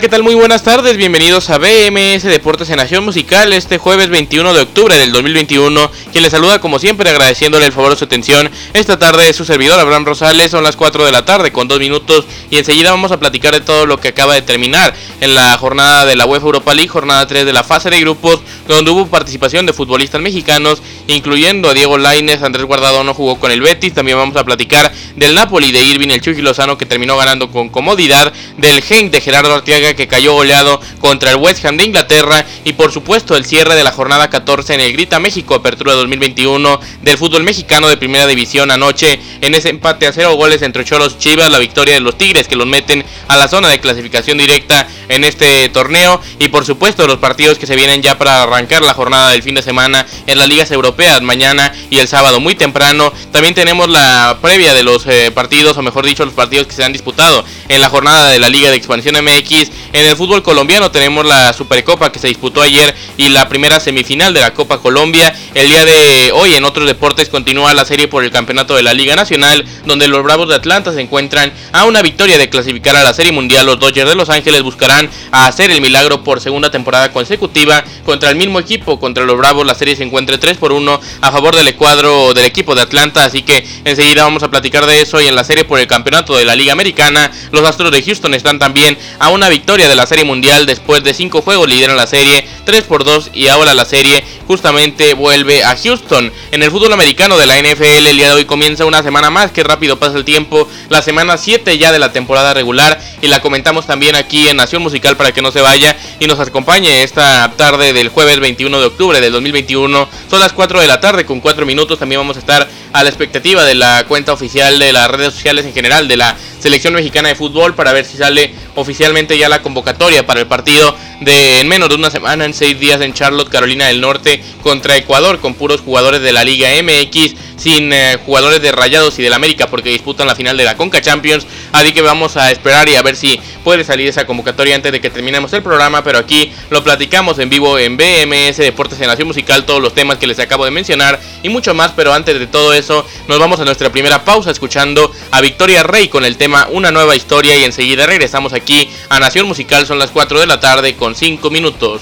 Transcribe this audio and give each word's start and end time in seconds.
¿Qué 0.00 0.08
tal? 0.08 0.22
Muy 0.22 0.36
buenas 0.36 0.62
tardes, 0.62 0.96
bienvenidos 0.96 1.50
a 1.50 1.58
BMS 1.58 2.22
Deportes 2.22 2.70
en 2.70 2.76
Nación 2.76 3.04
Musical 3.04 3.52
este 3.52 3.78
jueves 3.78 4.08
21 4.10 4.54
de 4.54 4.60
octubre 4.60 4.96
del 4.96 5.10
2021, 5.10 5.90
quien 6.12 6.22
les 6.22 6.30
saluda 6.30 6.60
como 6.60 6.78
siempre 6.78 7.10
agradeciéndole 7.10 7.66
el 7.66 7.72
favor 7.72 7.90
de 7.90 7.96
su 7.96 8.04
atención. 8.04 8.48
Esta 8.74 8.96
tarde 8.96 9.32
su 9.32 9.44
servidor 9.44 9.80
Abraham 9.80 10.04
Rosales, 10.04 10.52
son 10.52 10.62
las 10.62 10.76
4 10.76 11.04
de 11.04 11.10
la 11.10 11.24
tarde 11.24 11.50
con 11.50 11.66
2 11.66 11.80
minutos 11.80 12.26
y 12.48 12.58
enseguida 12.58 12.92
vamos 12.92 13.10
a 13.10 13.18
platicar 13.18 13.52
de 13.54 13.60
todo 13.60 13.86
lo 13.86 13.98
que 13.98 14.08
acaba 14.08 14.34
de 14.34 14.42
terminar 14.42 14.94
en 15.20 15.34
la 15.34 15.58
jornada 15.58 16.06
de 16.06 16.14
la 16.14 16.26
UEFA 16.26 16.46
Europa 16.46 16.74
League, 16.74 16.88
jornada 16.88 17.26
3 17.26 17.44
de 17.44 17.52
la 17.52 17.64
fase 17.64 17.90
de 17.90 17.98
grupos, 17.98 18.40
donde 18.68 18.92
hubo 18.92 19.08
participación 19.08 19.66
de 19.66 19.72
futbolistas 19.72 20.20
mexicanos, 20.20 20.80
incluyendo 21.08 21.70
a 21.70 21.74
Diego 21.74 21.98
Lainez, 21.98 22.42
Andrés 22.42 22.66
Guardado 22.66 23.02
no 23.02 23.14
jugó 23.14 23.40
con 23.40 23.50
el 23.50 23.62
Betis, 23.62 23.94
también 23.94 24.16
vamos 24.16 24.36
a 24.36 24.44
platicar 24.44 24.92
del 25.16 25.34
Napoli 25.34 25.72
de 25.72 25.82
Irving 25.82 26.10
el 26.10 26.20
Chucky 26.20 26.40
Lozano 26.40 26.78
que 26.78 26.86
terminó 26.86 27.16
ganando 27.16 27.50
con 27.50 27.68
comodidad, 27.68 28.32
del 28.58 28.80
Genk 28.80 29.10
de 29.10 29.20
Gerardo 29.20 29.62
que 29.94 30.08
cayó 30.08 30.34
goleado 30.34 30.80
contra 31.00 31.30
el 31.30 31.36
West 31.36 31.64
Ham 31.64 31.76
de 31.76 31.84
Inglaterra 31.84 32.44
y 32.64 32.72
por 32.74 32.92
supuesto 32.92 33.36
el 33.36 33.44
cierre 33.44 33.74
de 33.74 33.84
la 33.84 33.92
jornada 33.92 34.30
14 34.30 34.74
en 34.74 34.80
el 34.80 34.92
Grita 34.92 35.18
México 35.18 35.54
Apertura 35.54 35.94
2021 35.94 36.80
del 37.02 37.18
fútbol 37.18 37.44
mexicano 37.44 37.88
de 37.88 37.96
primera 37.96 38.26
división 38.26 38.70
anoche 38.70 39.18
en 39.40 39.54
ese 39.54 39.70
empate 39.70 40.06
a 40.06 40.12
cero 40.12 40.34
goles 40.34 40.62
entre 40.62 40.84
Cholos 40.84 41.18
Chivas, 41.18 41.50
la 41.50 41.58
victoria 41.58 41.94
de 41.94 42.00
los 42.00 42.16
Tigres 42.18 42.48
que 42.48 42.56
los 42.56 42.66
meten 42.66 43.04
a 43.28 43.36
la 43.36 43.48
zona 43.48 43.68
de 43.68 43.80
clasificación 43.80 44.38
directa 44.38 44.86
en 45.08 45.24
este 45.24 45.68
torneo 45.70 46.20
y 46.38 46.48
por 46.48 46.64
supuesto 46.64 47.06
los 47.06 47.18
partidos 47.18 47.58
que 47.58 47.66
se 47.66 47.76
vienen 47.76 48.02
ya 48.02 48.18
para 48.18 48.42
arrancar 48.42 48.82
la 48.82 48.94
jornada 48.94 49.30
del 49.30 49.42
fin 49.42 49.54
de 49.54 49.62
semana 49.62 50.06
en 50.26 50.38
las 50.38 50.48
ligas 50.48 50.70
europeas 50.70 51.22
mañana 51.22 51.72
y 51.90 51.98
el 51.98 52.08
sábado 52.08 52.40
muy 52.40 52.54
temprano. 52.54 53.12
También 53.32 53.54
tenemos 53.54 53.88
la 53.88 54.38
previa 54.40 54.74
de 54.74 54.82
los 54.82 55.06
eh, 55.06 55.30
partidos 55.30 55.76
o 55.76 55.82
mejor 55.82 56.04
dicho 56.04 56.24
los 56.24 56.34
partidos 56.34 56.66
que 56.66 56.74
se 56.74 56.84
han 56.84 56.92
disputado 56.92 57.44
en 57.68 57.80
la 57.80 57.88
jornada 57.88 58.30
de 58.30 58.38
la 58.38 58.48
Liga 58.48 58.70
de 58.70 58.76
Expansión 58.76 59.16
MX 59.22 59.70
en 59.92 60.06
el 60.06 60.16
fútbol 60.16 60.42
colombiano 60.42 60.90
tenemos 60.90 61.24
la 61.24 61.52
Supercopa 61.52 62.12
que 62.12 62.18
se 62.18 62.28
disputó 62.28 62.60
ayer 62.60 62.94
y 63.16 63.28
la 63.30 63.48
primera 63.48 63.80
semifinal 63.80 64.34
de 64.34 64.40
la 64.40 64.52
Copa 64.52 64.78
Colombia. 64.78 65.34
El 65.54 65.68
día 65.68 65.84
de 65.84 66.30
hoy 66.32 66.54
en 66.54 66.64
otros 66.64 66.86
deportes 66.86 67.30
continúa 67.30 67.72
la 67.72 67.86
serie 67.86 68.06
por 68.06 68.22
el 68.22 68.30
campeonato 68.30 68.76
de 68.76 68.82
la 68.82 68.92
Liga 68.92 69.16
Nacional, 69.16 69.64
donde 69.86 70.06
los 70.06 70.22
Bravos 70.22 70.48
de 70.48 70.56
Atlanta 70.56 70.92
se 70.92 71.00
encuentran 71.00 71.52
a 71.72 71.86
una 71.86 72.02
victoria 72.02 72.36
de 72.36 72.50
clasificar 72.50 72.96
a 72.96 73.02
la 73.02 73.14
Serie 73.14 73.32
Mundial. 73.32 73.64
Los 73.64 73.80
Dodgers 73.80 74.08
de 74.10 74.14
Los 74.14 74.28
Ángeles 74.28 74.62
buscarán 74.62 75.08
hacer 75.32 75.70
el 75.70 75.80
milagro 75.80 76.22
por 76.22 76.40
segunda 76.40 76.70
temporada 76.70 77.10
consecutiva 77.10 77.82
contra 78.04 78.28
el 78.28 78.36
mismo 78.36 78.60
equipo, 78.60 79.00
contra 79.00 79.24
los 79.24 79.38
Bravos. 79.38 79.66
La 79.66 79.74
serie 79.74 79.96
se 79.96 80.04
encuentra 80.04 80.38
3 80.38 80.58
por 80.58 80.72
1 80.72 81.00
a 81.22 81.32
favor 81.32 81.56
del 81.56 81.74
cuadro 81.76 82.34
del 82.34 82.44
equipo 82.44 82.74
de 82.74 82.82
Atlanta, 82.82 83.24
así 83.24 83.42
que 83.42 83.66
enseguida 83.84 84.24
vamos 84.24 84.42
a 84.42 84.50
platicar 84.50 84.84
de 84.84 85.00
eso 85.00 85.20
y 85.20 85.26
en 85.26 85.34
la 85.34 85.44
serie 85.44 85.64
por 85.64 85.80
el 85.80 85.86
campeonato 85.86 86.36
de 86.36 86.44
la 86.44 86.54
Liga 86.54 86.72
Americana. 86.72 87.30
Los 87.52 87.57
Astros 87.66 87.90
de 87.90 88.02
Houston 88.02 88.34
están 88.34 88.58
también 88.58 88.98
a 89.18 89.30
una 89.30 89.48
victoria 89.48 89.88
de 89.88 89.96
la 89.96 90.06
Serie 90.06 90.24
Mundial 90.24 90.66
después 90.66 91.02
de 91.02 91.14
5 91.14 91.42
juegos 91.42 91.68
lideran 91.68 91.96
la 91.96 92.06
serie 92.06 92.46
3 92.64 92.84
por 92.84 93.04
2 93.04 93.30
y 93.34 93.48
ahora 93.48 93.74
la 93.74 93.84
serie 93.84 94.24
justamente 94.46 95.14
vuelve 95.14 95.64
a 95.64 95.76
Houston. 95.76 96.32
En 96.52 96.62
el 96.62 96.70
fútbol 96.70 96.92
americano 96.92 97.36
de 97.36 97.46
la 97.46 97.58
NFL 97.58 98.06
el 98.06 98.16
día 98.16 98.28
de 98.28 98.34
hoy 98.34 98.44
comienza 98.44 98.84
una 98.84 99.02
semana 99.02 99.30
más, 99.30 99.50
que 99.50 99.62
rápido 99.62 99.98
pasa 99.98 100.16
el 100.16 100.24
tiempo, 100.24 100.68
la 100.88 101.02
semana 101.02 101.36
7 101.36 101.76
ya 101.78 101.92
de 101.92 101.98
la 101.98 102.12
temporada 102.12 102.54
regular 102.54 103.00
y 103.20 103.28
la 103.28 103.40
comentamos 103.40 103.86
también 103.86 104.14
aquí 104.14 104.48
en 104.48 104.56
Nación 104.56 104.82
Musical 104.82 105.16
para 105.16 105.32
que 105.32 105.42
no 105.42 105.50
se 105.50 105.60
vaya 105.60 105.96
y 106.20 106.26
nos 106.26 106.40
acompañe 106.40 107.02
esta 107.02 107.52
tarde 107.56 107.92
del 107.92 108.08
jueves 108.08 108.40
21 108.40 108.80
de 108.80 108.86
octubre 108.86 109.20
del 109.20 109.32
2021. 109.32 110.08
Son 110.30 110.40
las 110.40 110.52
4 110.52 110.80
de 110.80 110.86
la 110.86 111.00
tarde 111.00 111.24
con 111.24 111.40
4 111.40 111.66
minutos, 111.66 111.98
también 111.98 112.20
vamos 112.20 112.36
a 112.36 112.40
estar 112.40 112.68
a 112.92 113.02
la 113.02 113.08
expectativa 113.08 113.64
de 113.64 113.74
la 113.74 114.04
cuenta 114.08 114.32
oficial 114.32 114.78
de 114.78 114.92
las 114.92 115.10
redes 115.10 115.34
sociales 115.34 115.64
en 115.66 115.72
general 115.72 116.08
de 116.08 116.16
la 116.16 116.36
selección 116.58 116.94
mexicana 116.94 117.28
de 117.28 117.34
fútbol 117.34 117.74
para 117.74 117.92
ver 117.92 118.04
si 118.04 118.16
sale 118.16 118.52
oficialmente 118.80 119.36
ya 119.36 119.48
la 119.48 119.62
convocatoria 119.62 120.26
para 120.26 120.40
el 120.40 120.46
partido 120.46 120.94
de 121.20 121.60
en 121.60 121.68
menos 121.68 121.88
de 121.88 121.96
una 121.96 122.10
semana, 122.10 122.44
en 122.44 122.54
seis 122.54 122.78
días 122.78 123.00
en 123.00 123.12
Charlotte, 123.12 123.48
Carolina 123.48 123.86
del 123.86 124.00
Norte, 124.00 124.42
contra 124.62 124.96
Ecuador, 124.96 125.40
con 125.40 125.54
puros 125.54 125.80
jugadores 125.80 126.22
de 126.22 126.32
la 126.32 126.44
Liga 126.44 126.68
MX, 126.82 127.34
sin 127.56 127.92
eh, 127.92 128.18
jugadores 128.24 128.62
de 128.62 128.70
Rayados 128.70 129.18
y 129.18 129.22
del 129.22 129.32
América, 129.32 129.66
porque 129.66 129.90
disputan 129.90 130.26
la 130.26 130.36
final 130.36 130.56
de 130.56 130.64
la 130.64 130.76
Conca 130.76 131.00
Champions. 131.00 131.46
Así 131.72 131.92
que 131.92 132.02
vamos 132.02 132.36
a 132.36 132.50
esperar 132.50 132.88
y 132.88 132.94
a 132.94 133.02
ver 133.02 133.16
si 133.16 133.40
puede 133.64 133.84
salir 133.84 134.08
esa 134.08 134.26
convocatoria 134.26 134.76
antes 134.76 134.92
de 134.92 135.00
que 135.00 135.10
terminemos 135.10 135.52
el 135.52 135.62
programa. 135.62 136.04
Pero 136.04 136.18
aquí 136.18 136.52
lo 136.70 136.84
platicamos 136.84 137.38
en 137.40 137.50
vivo 137.50 137.78
en 137.78 137.96
BMS 137.96 138.58
Deportes 138.58 139.00
en 139.00 139.08
Nación 139.08 139.26
Musical, 139.26 139.66
todos 139.66 139.82
los 139.82 139.94
temas 139.94 140.18
que 140.18 140.28
les 140.28 140.38
acabo 140.38 140.64
de 140.64 140.70
mencionar 140.70 141.20
y 141.42 141.48
mucho 141.48 141.74
más. 141.74 141.92
Pero 141.96 142.14
antes 142.14 142.38
de 142.38 142.46
todo 142.46 142.72
eso, 142.72 143.04
nos 143.26 143.38
vamos 143.40 143.58
a 143.58 143.64
nuestra 143.64 143.90
primera 143.90 144.24
pausa 144.24 144.52
escuchando 144.52 145.10
a 145.32 145.40
Victoria 145.40 145.82
Rey 145.82 146.08
con 146.08 146.24
el 146.24 146.36
tema 146.36 146.68
Una 146.70 146.92
nueva 146.92 147.16
historia. 147.16 147.56
Y 147.56 147.64
enseguida 147.64 148.06
regresamos 148.06 148.52
aquí 148.52 148.67
a 149.08 149.18
Nación 149.18 149.46
Musical. 149.46 149.86
Son 149.86 149.98
las 149.98 150.10
4 150.10 150.40
de 150.40 150.46
la 150.46 150.60
tarde 150.60 150.94
con 150.94 151.14
5 151.14 151.50
minutos. 151.50 152.00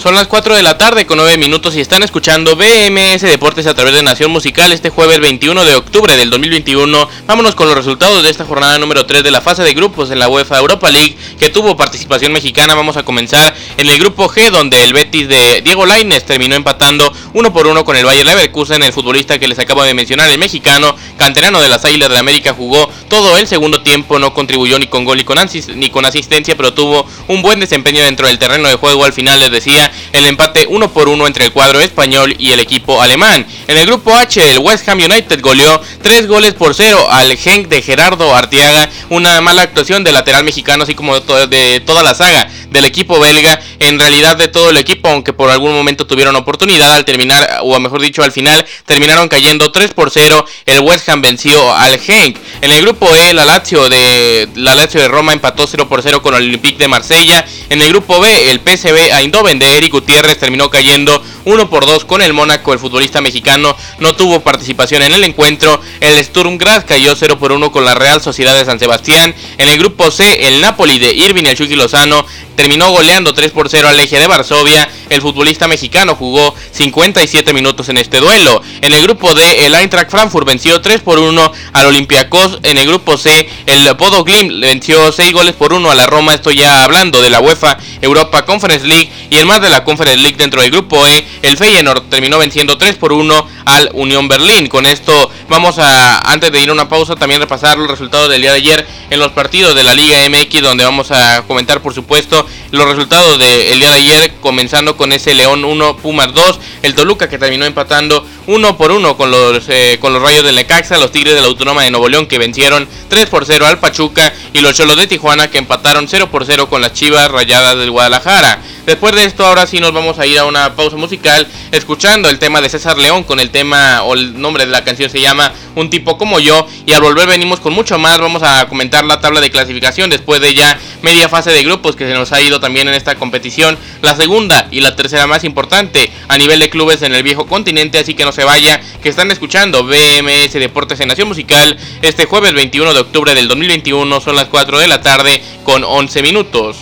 Son 0.00 0.14
las 0.14 0.28
4 0.28 0.56
de 0.56 0.62
la 0.62 0.78
tarde 0.78 1.04
con 1.04 1.18
9 1.18 1.36
minutos 1.36 1.76
y 1.76 1.80
están 1.82 2.02
escuchando 2.02 2.56
BMS 2.56 3.20
Deportes 3.20 3.66
a 3.66 3.74
través 3.74 3.92
de 3.92 4.02
Nación 4.02 4.30
Musical 4.30 4.72
este 4.72 4.88
jueves 4.88 5.20
21 5.20 5.62
de 5.62 5.74
octubre 5.74 6.16
del 6.16 6.30
2021. 6.30 7.06
Vámonos 7.26 7.54
con 7.54 7.66
los 7.66 7.76
resultados 7.76 8.22
de 8.22 8.30
esta 8.30 8.46
jornada 8.46 8.78
número 8.78 9.04
3 9.04 9.22
de 9.22 9.30
la 9.30 9.42
fase 9.42 9.62
de 9.62 9.74
grupos 9.74 10.10
en 10.10 10.18
la 10.18 10.30
UEFA 10.30 10.56
Europa 10.56 10.90
League 10.90 11.18
que 11.38 11.50
tuvo 11.50 11.76
participación 11.76 12.32
mexicana. 12.32 12.74
Vamos 12.74 12.96
a 12.96 13.02
comenzar 13.02 13.54
en 13.76 13.90
el 13.90 13.98
grupo 13.98 14.30
G 14.30 14.48
donde 14.48 14.82
el 14.82 14.94
Betis 14.94 15.28
de 15.28 15.60
Diego 15.60 15.84
Lainez 15.84 16.24
terminó 16.24 16.54
empatando 16.54 17.12
1 17.34 17.52
por 17.52 17.66
1 17.66 17.84
con 17.84 17.94
el 17.94 18.06
Bayer 18.06 18.24
Leverkusen. 18.24 18.82
El 18.82 18.94
futbolista 18.94 19.38
que 19.38 19.48
les 19.48 19.58
acabo 19.58 19.82
de 19.82 19.92
mencionar, 19.92 20.30
el 20.30 20.38
mexicano, 20.38 20.96
canterano 21.20 21.60
de 21.60 21.68
las 21.68 21.84
Águilas 21.84 22.08
de 22.08 22.16
América, 22.16 22.54
jugó 22.54 22.90
todo 23.08 23.36
el 23.36 23.46
segundo 23.46 23.82
tiempo, 23.82 24.18
no 24.18 24.32
contribuyó 24.32 24.78
ni 24.78 24.86
con 24.86 25.04
gol 25.04 25.18
ni 25.18 25.24
con, 25.24 25.38
ni 25.74 25.90
con 25.90 26.06
asistencia, 26.06 26.56
pero 26.56 26.72
tuvo 26.72 27.06
un 27.28 27.42
buen 27.42 27.60
desempeño 27.60 28.02
dentro 28.02 28.26
del 28.26 28.38
terreno 28.38 28.70
de 28.70 28.76
juego. 28.76 29.04
Al 29.04 29.12
final 29.12 29.38
les 29.38 29.50
decía 29.50 29.92
el 30.12 30.24
empate 30.24 30.66
1 30.66 30.92
por 30.94 31.10
1 31.10 31.26
entre 31.26 31.44
el 31.44 31.52
cuadro 31.52 31.78
español 31.80 32.34
y 32.38 32.52
el 32.52 32.60
equipo 32.60 33.02
alemán. 33.02 33.46
En 33.68 33.76
el 33.76 33.86
grupo 33.86 34.16
H, 34.16 34.50
el 34.50 34.60
West 34.60 34.88
Ham 34.88 34.98
United 34.98 35.42
goleó 35.42 35.78
3 36.00 36.26
goles 36.26 36.54
por 36.54 36.74
0 36.74 37.08
al 37.10 37.36
Genk 37.36 37.68
de 37.68 37.82
Gerardo 37.82 38.34
Arteaga, 38.34 38.88
una 39.10 39.42
mala 39.42 39.60
actuación 39.60 40.02
del 40.02 40.14
lateral 40.14 40.42
mexicano, 40.42 40.84
así 40.84 40.94
como 40.94 41.20
de, 41.20 41.82
toda 41.84 42.02
la 42.02 42.14
saga 42.14 42.48
del 42.70 42.86
equipo 42.86 43.20
belga, 43.20 43.60
en 43.78 43.98
realidad 43.98 44.36
de 44.36 44.48
todo 44.48 44.70
el 44.70 44.78
equipo, 44.78 45.08
aunque 45.10 45.34
por 45.34 45.50
algún 45.50 45.74
momento 45.74 46.06
tuvieron 46.06 46.34
oportunidad 46.36 46.94
al 46.94 47.04
terminar, 47.04 47.58
o 47.62 47.78
mejor 47.78 48.00
dicho, 48.00 48.22
al 48.22 48.32
final 48.32 48.64
terminaron 48.86 49.28
cayendo 49.28 49.70
3 49.70 49.92
por 49.92 50.10
0, 50.10 50.46
el 50.64 50.80
West 50.80 51.08
Ham 51.08 51.09
venció 51.16 51.74
al 51.74 51.98
Genk. 51.98 52.36
En 52.60 52.70
el 52.70 52.82
grupo 52.82 53.08
E, 53.14 53.32
la 53.32 53.44
Lazio 53.44 53.88
de, 53.88 54.48
la 54.54 54.74
Lazio 54.74 55.00
de 55.00 55.08
Roma 55.08 55.32
empató 55.32 55.66
0 55.66 55.88
por 55.88 56.02
0 56.02 56.22
con 56.22 56.34
el 56.34 56.42
Olympique 56.42 56.78
de 56.78 56.88
Marsella. 56.88 57.44
En 57.68 57.80
el 57.82 57.88
grupo 57.88 58.20
B, 58.20 58.50
el 58.50 58.60
PSV 58.60 59.12
Eindhoven 59.18 59.58
de 59.58 59.76
Eric 59.78 59.92
Gutiérrez 59.92 60.38
terminó 60.38 60.70
cayendo 60.70 61.22
1 61.44 61.70
por 61.70 61.86
2 61.86 62.04
con 62.04 62.22
el 62.22 62.32
Mónaco. 62.32 62.72
El 62.72 62.78
futbolista 62.78 63.20
mexicano 63.20 63.76
no 63.98 64.14
tuvo 64.14 64.40
participación 64.40 65.02
en 65.02 65.12
el 65.12 65.24
encuentro. 65.24 65.80
El 66.00 66.22
Sturm 66.24 66.58
Graz 66.58 66.84
cayó 66.84 67.16
0 67.16 67.38
por 67.38 67.52
1 67.52 67.72
con 67.72 67.84
la 67.84 67.94
Real 67.94 68.20
Sociedad 68.20 68.54
de 68.54 68.64
San 68.64 68.78
Sebastián. 68.78 69.34
En 69.58 69.68
el 69.68 69.78
grupo 69.78 70.10
C, 70.10 70.46
el 70.46 70.60
Napoli 70.60 70.98
de 70.98 71.12
Irving 71.12 71.44
el 71.44 71.56
Chucky 71.56 71.74
Lozano 71.74 72.24
terminó 72.56 72.90
goleando 72.90 73.32
3 73.32 73.52
por 73.52 73.70
0 73.70 73.88
al 73.88 73.98
Eje 73.98 74.18
de 74.18 74.26
Varsovia. 74.26 74.88
El 75.08 75.22
futbolista 75.22 75.66
mexicano 75.66 76.14
jugó 76.14 76.54
57 76.72 77.54
minutos 77.54 77.88
en 77.88 77.96
este 77.96 78.20
duelo. 78.20 78.62
En 78.82 78.92
el 78.92 79.02
grupo 79.02 79.34
D, 79.34 79.66
el 79.66 79.74
Eintracht 79.74 80.10
Frankfurt 80.10 80.46
venció 80.46 80.80
3 80.80 80.99
por 81.00 81.18
1 81.18 81.52
al 81.72 81.86
Olympiacos. 81.86 82.58
En 82.62 82.78
el 82.78 82.86
grupo 82.86 83.16
C, 83.16 83.48
el 83.66 83.92
Bodo 83.94 84.24
Glim 84.24 84.60
venció 84.60 85.12
6 85.12 85.32
goles 85.32 85.54
por 85.54 85.72
1 85.72 85.90
a 85.90 85.94
la 85.94 86.06
Roma. 86.06 86.34
Estoy 86.34 86.56
ya 86.56 86.84
hablando 86.84 87.20
de 87.20 87.30
la 87.30 87.40
UEFA 87.40 87.78
Europa 88.00 88.44
Conference 88.44 88.86
League. 88.86 89.10
Y 89.30 89.38
en 89.38 89.46
más 89.46 89.60
de 89.60 89.70
la 89.70 89.84
Conference 89.84 90.20
League 90.20 90.36
dentro 90.36 90.62
del 90.62 90.70
grupo 90.70 91.06
E, 91.06 91.26
el 91.42 91.56
Feyenoord 91.56 92.08
terminó 92.08 92.38
venciendo 92.38 92.78
3 92.78 92.96
por 92.96 93.12
1 93.12 93.46
al 93.64 93.90
Unión 93.94 94.28
Berlín. 94.28 94.68
Con 94.68 94.86
esto 94.86 95.30
vamos 95.48 95.78
a, 95.78 96.20
antes 96.20 96.50
de 96.52 96.60
ir 96.60 96.70
a 96.70 96.72
una 96.72 96.88
pausa, 96.88 97.16
también 97.16 97.40
repasar 97.40 97.78
los 97.78 97.90
resultados 97.90 98.28
del 98.28 98.42
día 98.42 98.52
de 98.52 98.58
ayer 98.58 98.86
en 99.10 99.18
los 99.18 99.32
partidos 99.32 99.74
de 99.74 99.84
la 99.84 99.94
Liga 99.94 100.18
MX, 100.28 100.62
donde 100.62 100.84
vamos 100.84 101.10
a 101.10 101.42
comentar, 101.46 101.80
por 101.80 101.94
supuesto, 101.94 102.46
los 102.70 102.86
resultados 102.86 103.38
del 103.38 103.78
día 103.78 103.90
de 103.90 103.96
ayer, 103.96 104.34
comenzando 104.40 104.96
con 104.96 105.12
ese 105.12 105.34
León 105.34 105.64
1, 105.64 105.96
Pumas 105.96 106.32
2, 106.32 106.60
el 106.82 106.94
Toluca 106.94 107.28
que 107.28 107.38
terminó 107.38 107.64
empatando 107.64 108.24
1 108.46 108.76
por 108.76 108.92
1 108.92 109.16
con 109.16 109.30
los, 109.30 109.64
eh, 109.68 109.98
con 110.00 110.12
los 110.12 110.22
Rayos 110.22 110.44
del 110.44 110.54
Necaxa, 110.54 110.98
los 110.98 111.12
Tigres 111.12 111.34
de 111.34 111.40
la 111.40 111.48
Autónoma 111.48 111.82
de 111.82 111.90
Nuevo 111.90 112.08
León 112.08 112.26
que 112.26 112.38
vencieron 112.38 112.88
3 113.08 113.26
por 113.26 113.44
0 113.44 113.66
al 113.66 113.78
Pachuca 113.78 114.32
y 114.52 114.60
los 114.60 114.74
Cholos 114.74 114.96
de 114.96 115.06
Tijuana 115.06 115.50
que 115.50 115.58
empataron 115.58 116.06
0 116.08 116.30
por 116.30 116.46
0 116.46 116.68
con 116.68 116.80
las 116.80 116.92
Chivas 116.92 117.30
Rayadas 117.30 117.76
del 117.76 117.90
Guadalajara. 117.90 118.60
Después 118.86 119.14
de 119.14 119.24
esto, 119.24 119.46
ahora 119.46 119.66
sí 119.66 119.78
nos 119.78 119.92
vamos 119.92 120.18
a 120.18 120.26
ir 120.26 120.38
a 120.38 120.44
una 120.44 120.74
pausa 120.74 120.96
musical 120.96 121.46
escuchando 121.70 122.28
el 122.28 122.38
tema 122.38 122.60
de 122.60 122.68
César 122.68 122.98
León 122.98 123.24
con 123.24 123.40
el 123.40 123.50
tema 123.50 124.02
o 124.02 124.14
el 124.14 124.40
nombre 124.40 124.64
de 124.64 124.72
la 124.72 124.84
canción 124.84 125.10
se 125.10 125.20
llama 125.20 125.52
un 125.74 125.90
tipo 125.90 126.18
como 126.18 126.40
yo. 126.40 126.66
Y 126.86 126.92
al 126.92 127.02
volver 127.02 127.28
venimos 127.28 127.60
con 127.60 127.72
mucho 127.72 127.98
más. 127.98 128.18
Vamos 128.18 128.42
a 128.42 128.66
comentar 128.68 129.04
la 129.04 129.20
tabla 129.20 129.40
de 129.40 129.50
clasificación 129.50 130.10
después 130.10 130.40
de 130.40 130.54
ya 130.54 130.78
media 131.02 131.28
fase 131.28 131.50
de 131.50 131.62
grupos 131.62 131.96
que 131.96 132.06
se 132.06 132.14
nos 132.14 132.32
ha 132.32 132.40
ido 132.40 132.60
también 132.60 132.88
en 132.88 132.94
esta 132.94 133.14
competición. 133.16 133.78
La 134.02 134.16
segunda 134.16 134.68
y 134.70 134.80
la 134.80 134.96
tercera 134.96 135.26
más 135.26 135.44
importante 135.44 136.10
a 136.28 136.38
nivel 136.38 136.60
de 136.60 136.70
clubes 136.70 137.02
en 137.02 137.14
el 137.14 137.22
viejo 137.22 137.46
continente. 137.46 137.98
Así 137.98 138.14
que 138.14 138.24
no 138.24 138.32
se 138.32 138.44
vaya, 138.44 138.80
que 139.02 139.08
están 139.08 139.30
escuchando 139.30 139.84
BMS 139.84 140.52
Deportes 140.54 141.00
en 141.00 141.08
Nación 141.08 141.28
Musical 141.28 141.76
este 142.02 142.26
jueves 142.26 142.52
21 142.54 142.94
de 142.94 143.00
octubre 143.00 143.34
del 143.34 143.48
2021. 143.48 144.20
Son 144.20 144.36
las 144.36 144.46
4 144.46 144.78
de 144.78 144.88
la 144.88 145.00
tarde 145.00 145.42
con 145.64 145.84
11 145.84 146.22
minutos. 146.22 146.76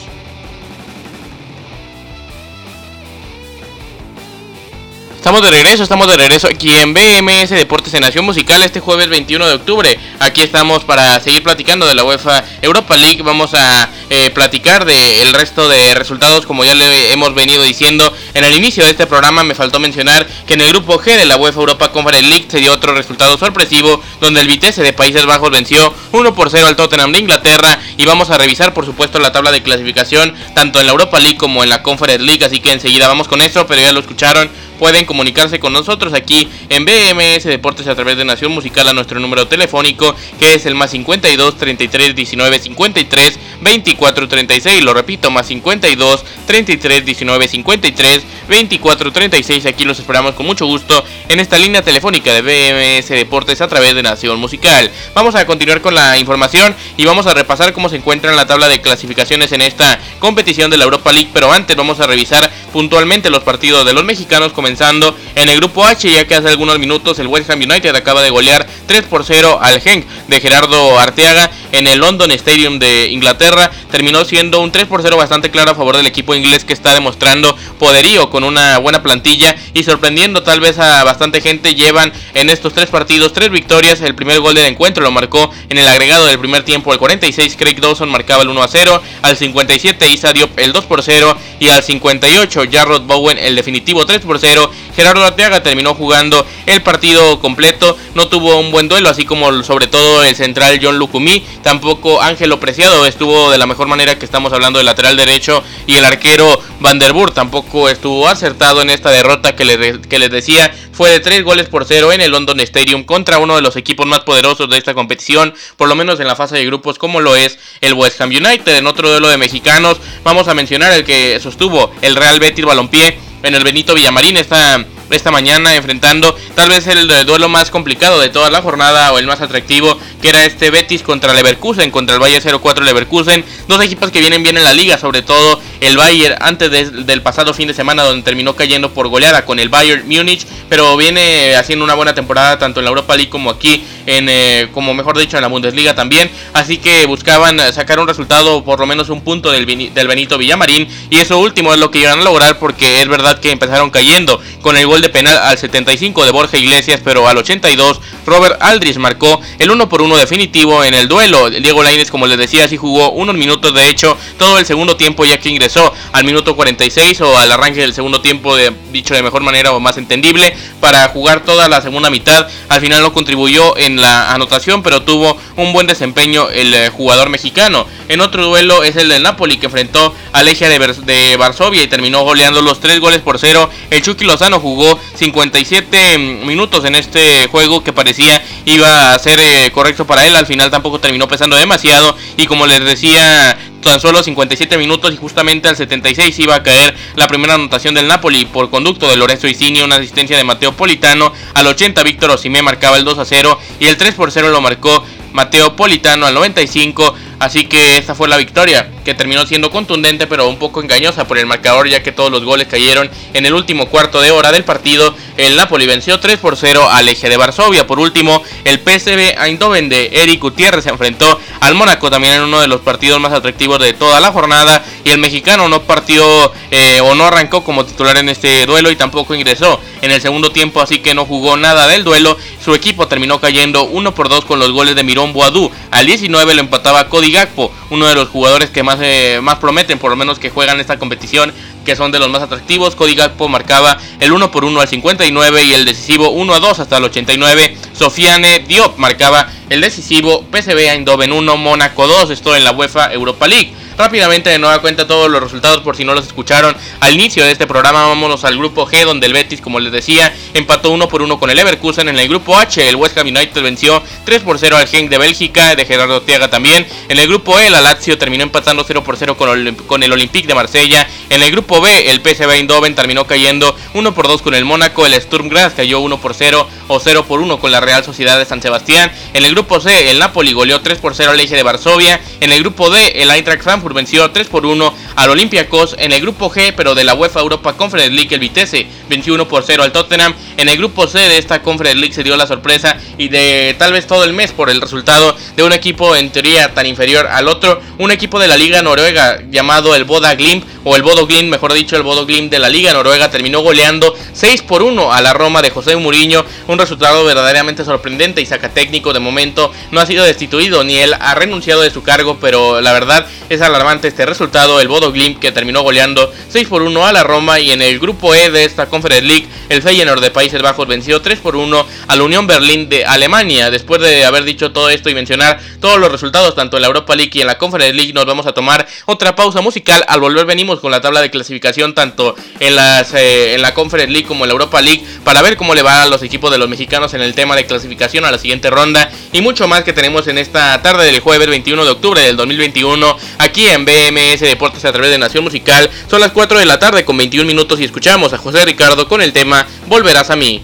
Estamos 5.19 5.43
de 5.43 5.51
regreso, 5.51 5.83
estamos 5.83 6.07
de 6.07 6.17
regreso 6.17 6.47
aquí 6.47 6.73
en 6.77 6.95
BMS 6.95 7.51
Deportes 7.51 7.93
en 7.93 8.03
Nación 8.03 8.25
Musical 8.25 8.63
este 8.63 8.79
jueves 8.79 9.09
21 9.09 9.49
de 9.49 9.55
octubre. 9.55 9.99
Aquí 10.21 10.43
estamos 10.43 10.85
para 10.85 11.19
seguir 11.19 11.43
platicando 11.43 11.87
de 11.87 11.95
la 11.97 12.05
UEFA 12.05 12.45
Europa 12.63 12.97
League. 12.97 13.21
Vamos 13.23 13.53
a 13.53 13.91
eh, 14.11 14.31
platicar 14.31 14.85
del 14.85 15.35
resto 15.35 15.69
de 15.69 15.93
resultados 15.95 16.47
como 16.47 16.65
ya 16.65 16.73
le 16.75 17.13
hemos 17.13 17.35
venido 17.35 17.65
diciendo 17.65 18.11
en 18.33 18.45
el 18.45 18.55
inicio 18.55 18.85
de 18.85 18.93
este 18.93 19.09
programa. 19.09 19.43
Me 19.43 19.57
faltó 19.57 19.81
mencionar 19.81 20.25
que 20.47 20.55
en 20.55 20.61
el 20.61 20.69
grupo 20.69 21.01
G 21.01 21.17
de 21.17 21.27
la 21.27 21.37
UEFA 21.37 21.61
Europa 21.61 21.91
Conference 21.91 22.29
League 22.29 22.47
se 22.49 22.61
dio 22.61 22.73
otro 22.73 22.95
resultado 22.95 23.37
sorpresivo 23.37 24.01
donde 24.21 24.41
el 24.41 24.47
Vitesse 24.47 24.83
de 24.83 24.93
Países 24.93 25.27
Bajos 25.27 25.51
venció 25.51 25.93
1 26.13 26.35
por 26.35 26.49
0 26.49 26.69
al 26.69 26.77
Tottenham 26.77 27.11
de 27.11 27.19
Inglaterra 27.19 27.81
y 27.97 28.07
vamos 28.07 28.31
a 28.31 28.39
revisar 28.39 28.73
por 28.73 28.87
supuesto 28.87 29.19
la 29.19 29.33
tabla 29.33 29.51
de 29.51 29.65
clasificación 29.65 30.33
tanto 30.55 30.79
en 30.79 30.87
la 30.87 30.93
Europa 30.93 31.19
League 31.19 31.39
como 31.39 31.65
en 31.65 31.71
la 31.71 31.83
Conference 31.83 32.25
League. 32.25 32.45
Así 32.45 32.61
que 32.61 32.71
enseguida 32.71 33.09
vamos 33.09 33.27
con 33.27 33.43
eso, 33.43 33.67
pero 33.67 33.83
ya 33.83 33.91
lo 33.91 33.99
escucharon 33.99 34.49
pueden 34.79 35.05
comunicarse 35.05 35.59
con 35.59 35.73
nosotros 35.73 36.13
aquí 36.15 36.49
en 36.69 36.85
BMS 36.85 37.45
Deportes 37.45 37.87
a 37.87 37.95
través 37.95 38.17
de 38.17 38.25
Nación 38.25 38.53
Musical 38.53 38.89
a 38.89 38.93
nuestro 38.93 39.21
número 39.21 39.47
telefónico 39.47 40.15
que 40.39 40.55
es 40.55 40.67
el 40.67 40.75
más 40.75 40.91
52 40.93 41.57
33 41.57 42.15
19 42.15 42.59
53 42.59 43.39
24 43.61 44.29
36. 44.29 44.85
Lo 44.85 44.95
repito, 44.95 45.31
más 45.31 45.47
52 45.47 46.25
33 46.47 47.05
19 47.05 47.49
53 47.49 48.23
24 48.49 49.13
36. 49.13 49.67
Aquí 49.67 49.85
los 49.85 49.99
esperamos 49.99 50.35
con 50.35 50.47
mucho 50.47 50.67
gusto 50.67 51.05
en 51.29 51.39
esta 51.39 51.59
línea 51.59 51.83
telefónica 51.83 52.33
de 52.33 52.43
BMS 52.43 53.09
Deportes 53.11 53.61
a 53.61 53.69
través 53.69 53.95
de 53.95 54.03
Nación 54.03 54.41
Musical. 54.41 54.91
Vamos 55.15 55.35
a 55.35 55.47
continuar 55.47 55.81
con 55.81 55.95
la 55.95 56.19
información 56.19 56.75
y 56.97 57.05
vamos 57.05 57.27
a 57.27 57.35
repasar 57.35 57.73
cómo 57.73 57.89
se 57.89 57.97
encuentra 57.97 58.31
en 58.31 58.37
la 58.37 58.47
tabla 58.47 58.69
de 58.69 58.81
clasificaciones 58.81 59.53
en 59.53 59.63
esta 59.63 60.01
competición 60.19 60.71
de 60.71 60.79
la 60.79 60.85
Europa 60.85 61.13
League. 61.13 61.31
Pero 61.33 61.53
antes 61.53 61.77
vamos 61.77 62.01
a 62.01 62.07
revisar 62.07 62.51
puntualmente 62.73 63.31
los 63.31 63.43
partidos 63.43 63.85
de 63.85 63.93
los 63.93 64.05
mexicanos 64.05 64.53
comenzando 64.53 65.17
en 65.35 65.49
el 65.49 65.57
grupo 65.57 65.85
H 65.85 66.11
ya 66.11 66.27
que 66.27 66.35
hace 66.35 66.49
algunos 66.49 66.79
minutos 66.79 67.19
el 67.19 67.27
West 67.27 67.51
Ham 67.51 67.61
United 67.61 67.95
acaba 67.95 68.23
de 68.23 68.31
golear 68.31 68.67
3 68.87 69.03
por 69.03 69.25
0 69.25 69.59
al 69.61 69.81
Genk 69.81 70.07
de 70.07 70.41
Gerardo 70.41 70.99
Arteaga 70.99 71.51
en 71.73 71.87
el 71.87 71.99
London 71.99 72.31
Stadium 72.33 72.79
de 72.79 73.09
Inglaterra. 73.11 73.71
Terminó 73.91 74.25
siendo 74.25 74.61
un 74.61 74.73
3 74.73 74.87
por 74.87 75.03
0 75.03 75.17
bastante 75.17 75.51
claro 75.51 75.73
a 75.73 75.75
favor 75.75 75.97
del 75.97 76.07
equipo 76.07 76.35
inglés 76.35 76.65
que 76.65 76.73
está 76.73 76.95
demostrando 76.95 77.57
poderío 77.79 78.31
con 78.31 78.45
una 78.45 78.79
buena 78.79 79.03
plantilla 79.03 79.57
y 79.75 79.83
sorprendiendo 79.83 80.43
tal 80.43 80.61
vez 80.61 80.79
a 80.79 81.05
bastante 81.05 81.41
gente. 81.41 81.75
Llevan 81.75 82.13
en 82.35 82.51
estos 82.51 82.73
tres 82.73 82.89
partidos 82.89 83.33
tres 83.33 83.51
victorias. 83.51 84.01
El 84.01 84.15
primer 84.15 84.41
gol 84.41 84.55
del 84.55 84.67
encuentro 84.67 85.03
lo 85.03 85.11
marcó 85.11 85.51
en 85.69 85.79
el 85.79 85.87
agregado 85.87 86.27
del 86.27 86.39
primer 86.39 86.63
tiempo. 86.65 86.93
El 86.93 86.99
46 86.99 87.57
Craig 87.57 87.81
Dawson 87.81 88.11
marcaba 88.11 88.43
el 88.43 88.49
1 88.49 88.63
a 88.63 88.69
0. 88.69 89.03
Al 89.23 89.37
57 89.37 90.09
Isa 90.11 90.33
Diop 90.33 90.59
el 90.59 90.73
2 90.73 90.85
por 90.87 91.03
0. 91.03 91.37
Y 91.61 91.69
al 91.69 91.83
58 91.83 92.63
Jarrod 92.71 93.03
Bowen 93.03 93.39
el 93.39 93.57
definitivo 93.57 94.07
3 94.07 94.21
por 94.21 94.39
0. 94.39 94.71
Gerardo 94.99 95.25
Arteaga 95.25 95.63
terminó 95.63 95.95
jugando 95.95 96.45
el 96.67 96.83
partido 96.83 97.39
completo. 97.39 97.97
No 98.17 98.27
tuvo 98.27 98.59
un 98.59 98.73
buen 98.73 98.89
duelo, 98.89 99.09
así 99.09 99.25
como 99.25 99.63
sobre 99.63 99.87
todo 99.87 100.25
el 100.25 100.35
central 100.35 100.81
John 100.83 100.99
Lucumí. 100.99 101.47
Tampoco 101.63 102.21
Ángelo 102.21 102.59
Preciado 102.59 103.07
estuvo 103.07 103.53
de 103.53 103.59
la 103.59 103.67
mejor 103.67 103.87
manera 103.87 104.19
que 104.19 104.25
estamos 104.25 104.53
hablando 104.53 104.81
del 104.81 104.87
lateral 104.87 105.17
derecho. 105.17 105.63
Y 105.87 105.95
el 105.95 106.05
arquero 106.05 106.61
Vanderburg 106.81 107.33
tampoco 107.33 107.89
estuvo 107.89 108.27
acertado 108.27 108.83
en 108.83 108.91
esta 108.91 109.13
derrota 109.13 109.55
que 109.55 109.65
les, 109.65 109.99
que 109.99 110.19
les 110.19 110.31
decía. 110.31 110.75
Fue 110.91 111.11
de 111.11 111.21
3 111.21 111.45
goles 111.45 111.69
por 111.69 111.85
0 111.85 112.13
en 112.13 112.21
el 112.21 112.33
London 112.33 112.59
Stadium 112.59 113.05
contra 113.05 113.39
uno 113.39 113.55
de 113.55 113.63
los 113.63 113.77
equipos 113.77 114.05
más 114.05 114.23
poderosos 114.23 114.69
de 114.69 114.79
esta 114.79 114.95
competición. 114.95 115.55
Por 115.77 115.89
lo 115.89 115.95
menos 115.95 116.19
en 116.19 116.27
la 116.27 116.35
fase 116.35 116.57
de 116.57 116.67
grupos 116.67 116.99
como 116.99 117.21
lo 117.21 117.37
es 117.37 117.57
el 117.83 117.95
West 117.95 118.21
Ham 118.21 118.31
United. 118.31 118.77
En 118.77 118.89
otro 118.89 119.09
duelo 119.09 119.29
de 119.29 119.37
mexicanos 119.37 119.99
vamos 120.25 120.49
a 120.49 120.55
mencionar 120.55 120.93
el 120.93 121.05
que 121.05 121.39
sostuvo 121.41 121.93
el 122.03 122.17
Real 122.17 122.41
Betis 122.41 122.65
Balompié 122.65 123.28
en 123.43 123.55
el 123.55 123.65
Benito 123.65 123.95
Villamarín 123.95 124.37
esta, 124.37 124.85
esta 125.11 125.31
mañana 125.31 125.75
enfrentando 125.75 126.37
tal 126.55 126.69
vez 126.69 126.87
el 126.87 127.09
duelo 127.27 127.49
más 127.49 127.71
complicado 127.71 128.21
de 128.21 128.29
toda 128.29 128.51
la 128.51 128.63
jornada 128.63 129.13
o 129.13 129.19
el 129.19 129.27
más 129.27 129.41
atractivo 129.41 129.99
que 130.21 130.29
era 130.29 130.45
este 130.45 130.71
Betis 130.71 131.03
contra 131.03 131.33
Leverkusen, 131.33 131.91
contra 131.91 132.15
el 132.15 132.21
Bayern 132.21 132.61
04 132.61 132.85
Leverkusen, 132.85 133.45
dos 133.69 133.83
equipos 133.83 134.11
que 134.11 134.21
vienen 134.21 134.43
bien 134.43 134.57
en 134.57 134.65
la 134.65 134.75
liga, 134.75 134.99
sobre 134.99 135.23
todo 135.23 135.61
el 135.81 135.97
Bayern 135.97 136.37
antes 136.41 137.07
del 137.07 137.23
pasado 137.23 137.55
fin 137.55 137.69
de 137.69 137.75
semana 137.75 138.03
donde 138.03 138.23
terminó 138.23 138.55
cayendo 138.57 138.93
por 138.93 139.09
goleada 139.09 139.45
con 139.45 139.59
el 139.59 139.69
Bayern 139.69 140.09
Múnich, 140.09 140.47
pero 140.69 140.97
viene 140.97 141.55
haciendo 141.57 141.85
una 141.85 141.95
buena 141.95 142.15
temporada 142.15 142.59
tanto 142.59 142.81
en 142.81 142.85
la 142.85 142.91
Europa 142.91 143.17
League 143.17 143.31
como 143.31 143.51
aquí 143.51 143.85
en 144.07 144.29
eh, 144.29 144.69
como 144.73 144.95
mejor 144.95 145.19
dicho 145.19 145.37
en 145.37 145.43
la 145.43 145.49
Bundesliga 145.49 145.95
también, 145.95 146.31
así 146.53 146.79
que 146.79 147.07
buscaban 147.07 147.61
sacar 147.73 147.99
un 148.01 148.09
resultado 148.09 148.65
por 148.65 148.81
lo 148.81 148.87
menos 148.87 149.09
un 149.11 149.21
punto 149.23 149.51
del, 149.51 149.67
del 149.93 150.09
Benito 150.09 150.39
Villamarín 150.39 150.89
y 151.11 151.19
eso 151.19 151.39
último 151.39 151.73
es 151.73 151.81
lo 151.81 151.91
que 151.91 152.01
iban 152.01 152.21
a 152.21 152.25
lograr 152.25 152.59
porque 152.59 153.01
es 153.01 153.09
verdad 153.09 153.41
que 153.41 153.51
empezaron 153.51 153.91
cayendo 153.91 154.41
con 154.63 154.77
el 154.77 154.87
gol 154.87 155.01
de 155.01 155.09
penal 155.09 155.39
al 155.39 155.59
75 155.59 156.25
de 156.25 156.31
Borja 156.31 156.57
Iglesias, 156.57 157.01
pero 157.05 157.29
al 157.29 157.37
82 157.37 158.01
Robert 158.27 158.57
Aldrich 158.61 158.97
marcó 158.97 159.41
el 159.59 159.71
1 159.71 159.89
por 159.89 160.03
1 160.03 160.17
definitivo 160.17 160.85
en 160.85 160.95
el 160.95 161.09
duelo. 161.09 161.51
Diego 161.51 161.83
Lainez, 161.83 162.11
como 162.11 162.27
les 162.27 162.39
decía, 162.39 162.69
sí 162.69 162.77
jugó 162.77 163.11
unos 163.13 163.35
minutos, 163.37 163.75
de 163.75 163.89
hecho, 163.89 164.17
todo 164.39 164.59
el 164.59 164.67
segundo 164.67 164.97
tiempo 164.97 165.25
ya 165.25 165.39
que 165.39 165.49
ingresó 165.49 165.68
al 166.13 166.25
minuto 166.25 166.57
46 166.57 167.21
o 167.21 167.39
al 167.39 167.51
arranque 167.53 167.81
del 167.81 167.95
segundo 167.95 168.21
tiempo, 168.21 168.57
de, 168.57 168.73
dicho 168.93 169.15
de 169.15 169.23
mejor 169.23 169.43
manera 169.43 169.73
o 169.73 169.81
más 169.81 169.97
entendible, 169.97 170.57
para 170.81 171.09
jugar 171.09 171.45
toda 171.45 171.69
la 171.69 171.81
segunda 171.81 172.11
mitad. 172.11 172.47
Al 172.69 172.81
final 172.81 173.03
no 173.03 173.13
contribuyó 173.13 173.77
en 173.77 174.01
la 174.01 174.33
anotación, 174.33 174.83
pero 174.83 175.03
tuvo 175.03 175.37
un 175.57 175.73
buen 175.73 175.87
desempeño 175.87 176.49
el 176.51 176.75
eh, 176.75 176.91
jugador 176.91 177.29
mexicano. 177.31 177.87
En 178.09 178.21
otro 178.21 178.47
duelo 178.47 178.83
es 178.85 178.97
el 178.97 179.09
del 179.09 179.23
Napoli 179.23 179.59
que 179.59 179.67
enfrentó 179.67 180.15
a 180.33 180.43
Legia 180.43 180.69
de, 180.69 180.79
de 180.79 181.37
Varsovia 181.37 181.83
y 181.83 181.89
terminó 181.89 182.23
goleando 182.23 182.63
los 182.63 182.81
3 182.81 183.01
goles 183.01 183.21
por 183.21 183.39
0. 183.39 183.69
El 183.91 184.03
Chucky 184.03 184.25
Lozano 184.25 184.61
jugó 184.61 184.99
57 185.15 186.19
minutos 186.19 186.85
en 186.85 186.95
este 186.95 187.49
juego 187.49 187.83
que 187.85 187.93
parecía 187.93 188.43
iba 188.65 189.15
a 189.15 189.19
ser 189.19 189.39
eh, 189.41 189.71
correcto 189.73 190.07
para 190.07 190.27
él. 190.27 190.37
Al 190.37 190.47
final 190.47 190.71
tampoco 190.71 191.01
terminó 191.01 191.29
pesando 191.29 191.57
demasiado. 191.57 192.17
Y 192.37 192.47
como 192.47 192.67
les 192.67 192.85
decía, 192.85 193.59
tan 193.83 194.01
solo 194.01 194.23
57 194.23 194.77
minutos 194.79 195.15
y 195.15 195.17
justamente 195.17 195.69
al 195.69 195.77
76 195.77 196.39
iba 196.39 196.55
a 196.55 196.63
caer 196.63 196.95
la 197.17 197.27
primera 197.27 197.55
anotación 197.55 197.95
del 197.95 198.09
Napoli 198.09 198.45
por 198.45 198.71
conducto 198.71 199.09
de 199.09 199.17
Lorenzo 199.17 199.49
Insigne, 199.49 199.85
una 199.85 199.97
asistencia 199.97 200.37
de 200.37 200.45
Mateo 200.45 200.73
Politano. 200.73 201.33
Al 201.55 201.67
80 201.67 202.03
Víctor 202.03 202.31
Osimé 202.31 202.63
marcaba 202.63 202.97
el 202.97 203.05
2 203.05 203.19
a 203.19 203.25
0 203.25 203.59
y 203.81 203.87
el 203.87 203.97
3 203.97 204.15
por 204.15 204.31
0 204.31 204.51
lo 204.51 204.61
marcó 204.61 205.05
Mateo 205.33 205.77
Politano 205.77 206.27
al 206.27 206.35
95. 206.35 207.15
Así 207.39 207.67
que 207.67 207.99
esta 207.99 208.17
fue 208.17 208.27
la 208.29 208.37
victoria, 208.37 208.91
que 209.05 209.15
terminó 209.15 209.47
siendo 209.47 209.71
contundente 209.71 210.27
pero 210.27 210.49
un 210.49 210.59
poco 210.59 210.83
engañosa 210.83 211.27
por 211.29 211.39
el 211.39 211.47
marcador 211.47 211.89
ya 211.89 212.03
que 212.03 212.11
todos 212.11 212.33
los 212.33 212.45
goles 212.45 212.67
cayeron 212.67 213.09
en 213.33 213.47
el 213.47 213.55
último 213.55 213.89
cuarto 213.89 214.21
de 214.21 214.33
hora 214.33 214.51
del 214.51 214.65
partido. 214.65 215.15
El 215.37 215.55
Napoli 215.55 215.87
venció 215.87 216.19
3 216.19 216.39
por 216.39 216.57
0 216.57 216.89
al 216.91 217.09
Eje 217.09 217.29
de 217.29 217.37
Varsovia. 217.37 217.87
Por 217.87 218.01
último, 218.01 218.43
el 218.65 218.81
PSV 218.81 219.41
Eindhoven 219.41 219.89
de 219.89 220.11
Eric 220.13 220.41
Gutiérrez 220.41 220.83
se 220.83 220.91
enfrentó 220.91 221.39
al 221.61 221.77
Mónaco 221.77 222.11
también 222.11 222.35
en 222.35 222.43
uno 222.43 222.61
de 222.61 222.67
los 222.67 222.81
partidos 222.81 223.21
más 223.21 223.33
atractivos 223.33 223.79
de 223.79 223.93
toda 223.93 224.19
la 224.19 224.33
jornada. 224.33 224.85
Y 225.05 225.11
el 225.11 225.19
mexicano 225.19 225.69
no 225.69 225.83
partió 225.83 226.53
eh, 226.73 227.01
o 227.01 227.15
no 227.15 227.27
arrancó 227.27 227.63
como 227.63 227.87
titular 227.87 228.17
en 228.17 228.29
este 228.29 228.67
duelo 228.67 228.91
y 228.91 228.97
tampoco 228.97 229.37
ingresó 229.37 229.81
en 230.03 230.11
el 230.11 230.21
segundo 230.21 230.51
tiempo, 230.51 230.81
así 230.81 230.99
que 230.99 231.15
no 231.15 231.25
jugó 231.25 231.57
nada 231.57 231.87
del 231.87 232.03
duelo. 232.03 232.37
Su 232.65 232.75
equipo 232.75 233.07
terminó 233.07 233.41
cayendo 233.41 233.85
1 233.85 234.15
por 234.15 234.29
2 234.29 234.45
con 234.45 234.59
los 234.59 234.73
goles 234.73 234.97
de 234.97 235.05
Mirón 235.05 235.33
Boadú. 235.33 235.71
Al 235.93 236.07
19 236.07 236.55
lo 236.55 236.61
empataba 236.61 237.09
Cody 237.09 237.28
Gakpo, 237.31 237.73
uno 237.91 238.07
de 238.07 238.15
los 238.15 238.29
jugadores 238.29 238.71
que 238.71 238.83
más, 238.83 238.99
eh, 239.03 239.41
más 239.43 239.57
prometen, 239.57 239.99
por 239.99 240.11
lo 240.11 240.17
menos 240.17 240.39
que 240.39 240.51
juegan 240.51 240.81
esta 240.81 240.99
competición, 240.99 241.53
que 241.85 241.97
son 241.97 242.13
de 242.13 242.19
los 242.19 242.29
más 242.29 242.43
atractivos. 242.43 242.95
Cody 242.95 243.15
Gakpo 243.15 243.49
marcaba 243.49 243.99
el 244.21 244.33
1 244.33 244.51
por 244.51 244.65
1 244.65 244.81
al 244.81 244.89
59 244.89 245.65
y 245.65 245.73
el 245.73 245.85
decisivo 245.85 246.31
1 246.31 246.55
a 246.55 246.61
2 246.61 246.81
hasta 246.81 246.99
el 246.99 247.05
89. 247.05 247.77
Sofiane 247.93 248.61
Diop 248.61 248.99
marcaba 248.99 249.49
el 249.71 249.81
decisivo 249.81 250.45
PSV 250.53 250.79
Eindhoven 250.79 251.33
1, 251.33 251.57
Mónaco 251.57 252.07
2, 252.07 252.31
esto 252.31 252.55
en 252.57 252.65
la 252.65 252.73
UEFA 252.73 253.13
Europa 253.13 253.49
League. 253.49 253.73
Rápidamente 253.99 254.49
de 254.49 254.61
nueva 254.61 254.81
cuenta 254.81 255.09
todos 255.09 255.29
los 255.29 255.43
resultados 255.43 255.81
por 255.81 255.97
si 255.97 256.05
no 256.05 256.15
los 256.15 256.29
escucharon 256.29 256.77
al 257.01 257.15
inicio 257.15 257.45
de 257.45 257.51
este 257.51 257.67
programa. 257.67 258.07
Vámonos 258.07 258.45
al 258.45 258.57
grupo 258.57 258.87
G 258.87 259.05
donde 259.05 259.27
el 259.27 259.33
Betis, 259.33 259.61
como 259.61 259.81
les 259.81 259.91
decía, 259.91 260.33
empató 260.55 260.91
1 260.91 261.09
por 261.09 261.21
1 261.21 261.41
con 261.41 261.51
el 261.51 261.57
Leverkusen. 261.57 262.09
En 262.09 262.17
el 262.17 262.29
grupo 262.29 262.57
H 262.57 262.89
el 262.89 262.95
West 262.95 263.19
Ham 263.19 263.27
United 263.27 263.61
venció 263.61 264.01
3 264.25 264.43
por 264.43 264.61
0 264.61 264.77
al 264.77 264.87
Genk 264.87 265.11
de 265.11 265.19
Bélgica, 265.19 265.75
de 265.75 265.85
Gerardo 265.85 266.23
Tiaga 266.23 266.49
también. 266.49 266.87
En 267.09 267.19
el 267.19 267.27
grupo 267.27 267.59
E 267.59 267.71
la 267.71 267.81
Lazio 267.81 268.17
terminó 268.19 268.45
empatando 268.45 268.85
0 268.87 269.03
por 269.03 269.17
0 269.17 269.37
con 269.37 269.49
el, 269.49 269.75
con 269.75 270.05
el 270.05 270.13
Olympique 270.13 270.47
de 270.47 270.55
Marsella. 270.55 271.09
En 271.29 271.43
el 271.43 271.51
grupo 271.51 271.81
B 271.81 272.09
el 272.09 272.21
PSV 272.21 272.53
Eindhoven 272.53 272.95
terminó 272.95 273.27
cayendo 273.27 273.75
1 273.95 274.15
por 274.15 274.29
2 274.29 274.43
con 274.43 274.55
el 274.55 274.65
Mónaco. 274.65 275.07
El 275.07 275.21
Sturm 275.21 275.49
Graz 275.49 275.75
cayó 275.75 275.99
1 275.99 276.21
por 276.21 276.35
0 276.35 276.69
o 276.87 277.01
0 277.01 277.25
por 277.27 277.41
1 277.41 277.59
con 277.59 277.73
la 277.73 277.81
Real 277.81 278.05
Sociedad 278.05 278.39
de 278.39 278.45
San 278.45 278.63
Sebastián. 278.63 279.11
En 279.35 279.45
el 279.45 279.55
grupo 279.55 279.81
C 279.81 280.09
el 280.09 280.21
Napoli 280.21 280.53
goleó 280.53 280.83
3 280.83 280.99
por 280.99 281.17
0 281.17 281.33
al 281.33 281.41
Eje 281.41 281.57
de 281.57 281.65
Varsovia. 281.65 282.21
En 282.41 282.53
el 282.53 282.61
grupo 282.61 282.91
D 282.91 283.15
el 283.17 283.29
Eintracht 283.31 283.65
Frankfurt 283.65 283.88
venció 283.95 284.31
3 284.31 284.49
por 284.49 284.67
1 284.67 284.95
al 285.17 285.31
Olympiacos. 285.31 285.97
En 285.99 286.13
el 286.13 286.21
grupo 286.21 286.51
G 286.51 286.73
pero 286.77 286.95
de 286.95 287.05
la 287.05 287.15
UEFA 287.15 287.41
Europa 287.41 287.77
Conference 287.77 288.11
League 288.11 288.35
el 288.35 288.41
Vitesse 288.41 288.87
venció 289.09 289.35
1 289.35 289.49
por 289.49 289.63
0 289.65 289.83
al 289.83 289.93
Tottenham. 289.93 290.35
En 290.57 290.69
el 290.69 290.77
grupo 290.77 291.07
C 291.07 291.19
de 291.19 291.39
esta 291.39 291.63
Conference 291.63 291.99
League 291.99 292.15
se 292.15 292.23
dio 292.23 292.37
la 292.37 292.47
sorpresa 292.47 292.97
y 293.17 293.29
de 293.29 293.77
tal 293.79 293.93
vez 293.93 294.07
todo 294.07 294.25
el 294.25 294.33
mes 294.33 294.53
por 294.53 294.71
el 294.71 294.81
resultado 294.81 295.37
de 295.57 295.63
un 295.63 295.73
equipo 295.73 296.17
en 296.17 296.31
teoría 296.31 296.75
tan 296.75 296.87
inferior 296.87 297.27
al 297.27 297.49
otro, 297.49 297.81
un 297.99 298.11
equipo 298.11 298.39
de 298.39 298.49
la 298.49 298.57
Liga 298.57 298.83
Noruega 298.83 299.41
llamado 299.51 299.95
el 299.95 300.05
Boda 300.05 300.35
Glimp 300.35 300.65
o 300.85 300.97
el 300.97 301.03
Bodo 301.03 301.27
Glimp, 301.27 301.51
mejor 301.51 301.73
dicho, 301.73 301.97
el 301.97 302.03
Bodo 302.03 302.27
Glimp 302.27 302.51
de 302.51 302.59
la 302.59 302.69
Liga 302.69 302.93
Noruega 302.93 303.31
terminó 303.31 303.61
goleando 303.61 304.15
6 304.33 304.63
por 304.63 304.83
1 304.83 305.13
a 305.13 305.21
la 305.21 305.35
Roma 305.35 305.63
de 305.63 305.71
José 305.71 305.97
Mourinho, 305.97 306.45
un 306.67 306.79
resultado 306.79 307.25
verdaderamente 307.25 307.85
sorprendente 307.85 308.41
y 308.41 308.47
saca 308.47 308.71
técnico 308.71 309.13
de 309.13 309.21
momento 309.21 309.73
no 309.91 310.01
ha 310.01 310.07
sido 310.07 310.25
destituido 310.25 310.85
ni 310.85 310.97
él 310.97 311.15
ha 311.19 311.35
renunciado 311.35 311.83
de 311.83 311.91
su 311.91 312.03
cargo, 312.03 312.39
pero 312.41 312.81
la 312.81 312.93
verdad 312.93 313.27
es 313.49 313.61
este 313.79 314.27
resultado, 314.27 314.81
el 314.81 314.89
Bodo 314.89 315.13
Glimp 315.13 315.39
que 315.39 315.53
terminó 315.53 315.83
goleando 315.83 316.33
6 316.49 316.69
por 316.69 316.83
1 316.83 317.07
a 317.07 317.13
la 317.13 317.23
Roma 317.23 317.61
y 317.61 317.71
en 317.71 317.81
el 317.81 318.01
grupo 318.01 318.35
E 318.35 318.51
de 318.51 318.65
esta 318.65 318.87
Conference 318.87 319.25
League 319.25 319.47
el 319.69 319.83
Feyenoord 319.83 320.21
de 320.21 320.31
Países 320.31 320.61
Bajos 320.63 320.89
venció 320.89 321.23
3 321.23 321.39
por 321.39 321.55
1 321.55 321.87
a 322.09 322.17
la 322.17 322.23
Unión 322.23 322.47
Berlín 322.47 322.89
de 322.89 323.05
Alemania. 323.05 323.71
Después 323.71 324.01
de 324.01 324.25
haber 324.25 324.45
dicho 324.45 324.73
todo 324.73 324.91
esto 324.91 325.11
y 325.11 325.15
mencionar 325.15 325.61
todos 325.81 325.99
los 325.99 326.11
resultados 326.11 326.55
tanto 326.55 326.77
en 326.77 326.83
la 326.83 326.89
Europa 326.89 327.15
League 327.15 327.31
y 327.35 327.41
en 327.41 327.47
la 327.47 327.59
Conference 327.59 327.95
League, 327.95 328.13
nos 328.13 328.27
vamos 328.27 328.47
a 328.47 328.53
tomar 328.53 328.87
otra 329.07 329.37
pausa 329.37 329.61
musical. 329.61 330.05
Al 330.09 330.21
volver 330.21 330.47
venimos 330.47 330.81
con 330.81 330.91
la 330.91 331.01
tabla 331.01 331.21
de 331.21 331.31
clasificación 331.31 331.95
tanto 331.95 332.35
en, 332.61 332.75
las, 332.75 333.15
eh, 333.15 333.55
en 333.55 333.63
la 333.63 333.75
Conference 333.75 334.11
League 334.11 334.27
como 334.27 334.45
en 334.45 334.49
la 334.49 334.53
Europa 334.53 334.81
League 334.81 335.05
para 335.23 335.43
ver 335.43 335.57
cómo 335.57 335.75
le 335.75 335.83
va 335.83 336.03
a 336.03 336.07
los 336.07 336.23
equipos 336.23 336.51
de 336.51 336.59
los 336.59 336.69
mexicanos 336.69 337.15
en 337.15 337.21
el 337.21 337.35
tema 337.35 337.55
de 337.55 337.67
clasificación 337.67 338.25
a 338.25 338.31
la 338.31 338.39
siguiente 338.39 338.71
ronda 338.71 339.11
y 339.33 339.41
mucho 339.41 339.69
más 339.69 339.85
que 339.85 339.93
tenemos 339.93 340.27
en 340.27 340.39
esta 340.39 340.81
tarde 340.83 341.05
del 341.05 341.21
jueves 341.21 341.49
21 341.49 341.85
de 341.85 341.91
octubre 341.91 342.21
del 342.21 342.37
2021 342.37 343.17
aquí 343.39 343.68
en 343.75 343.85
BMS 343.85 344.41
Deportes 344.41 344.85
a 344.85 344.93
través 344.93 345.11
de 345.11 345.19
Nación 345.19 345.45
Musical. 345.45 345.91
Son 346.09 346.21
las 346.21 346.33
4 346.33 346.59
de 346.59 346.67
la 346.67 346.79
tarde 346.79 347.05
con 347.05 347.17
21 347.17 347.47
minutos 347.47 347.81
y 347.81 347.85
escuchamos 347.85 348.33
a 348.33 348.39
José 348.39 348.65
Ricardo 348.65 349.09
con 349.09 349.21
el 349.21 349.33
tema 349.33 349.67
Volverás 349.87 350.31
a 350.31 350.37
mí. 350.37 350.63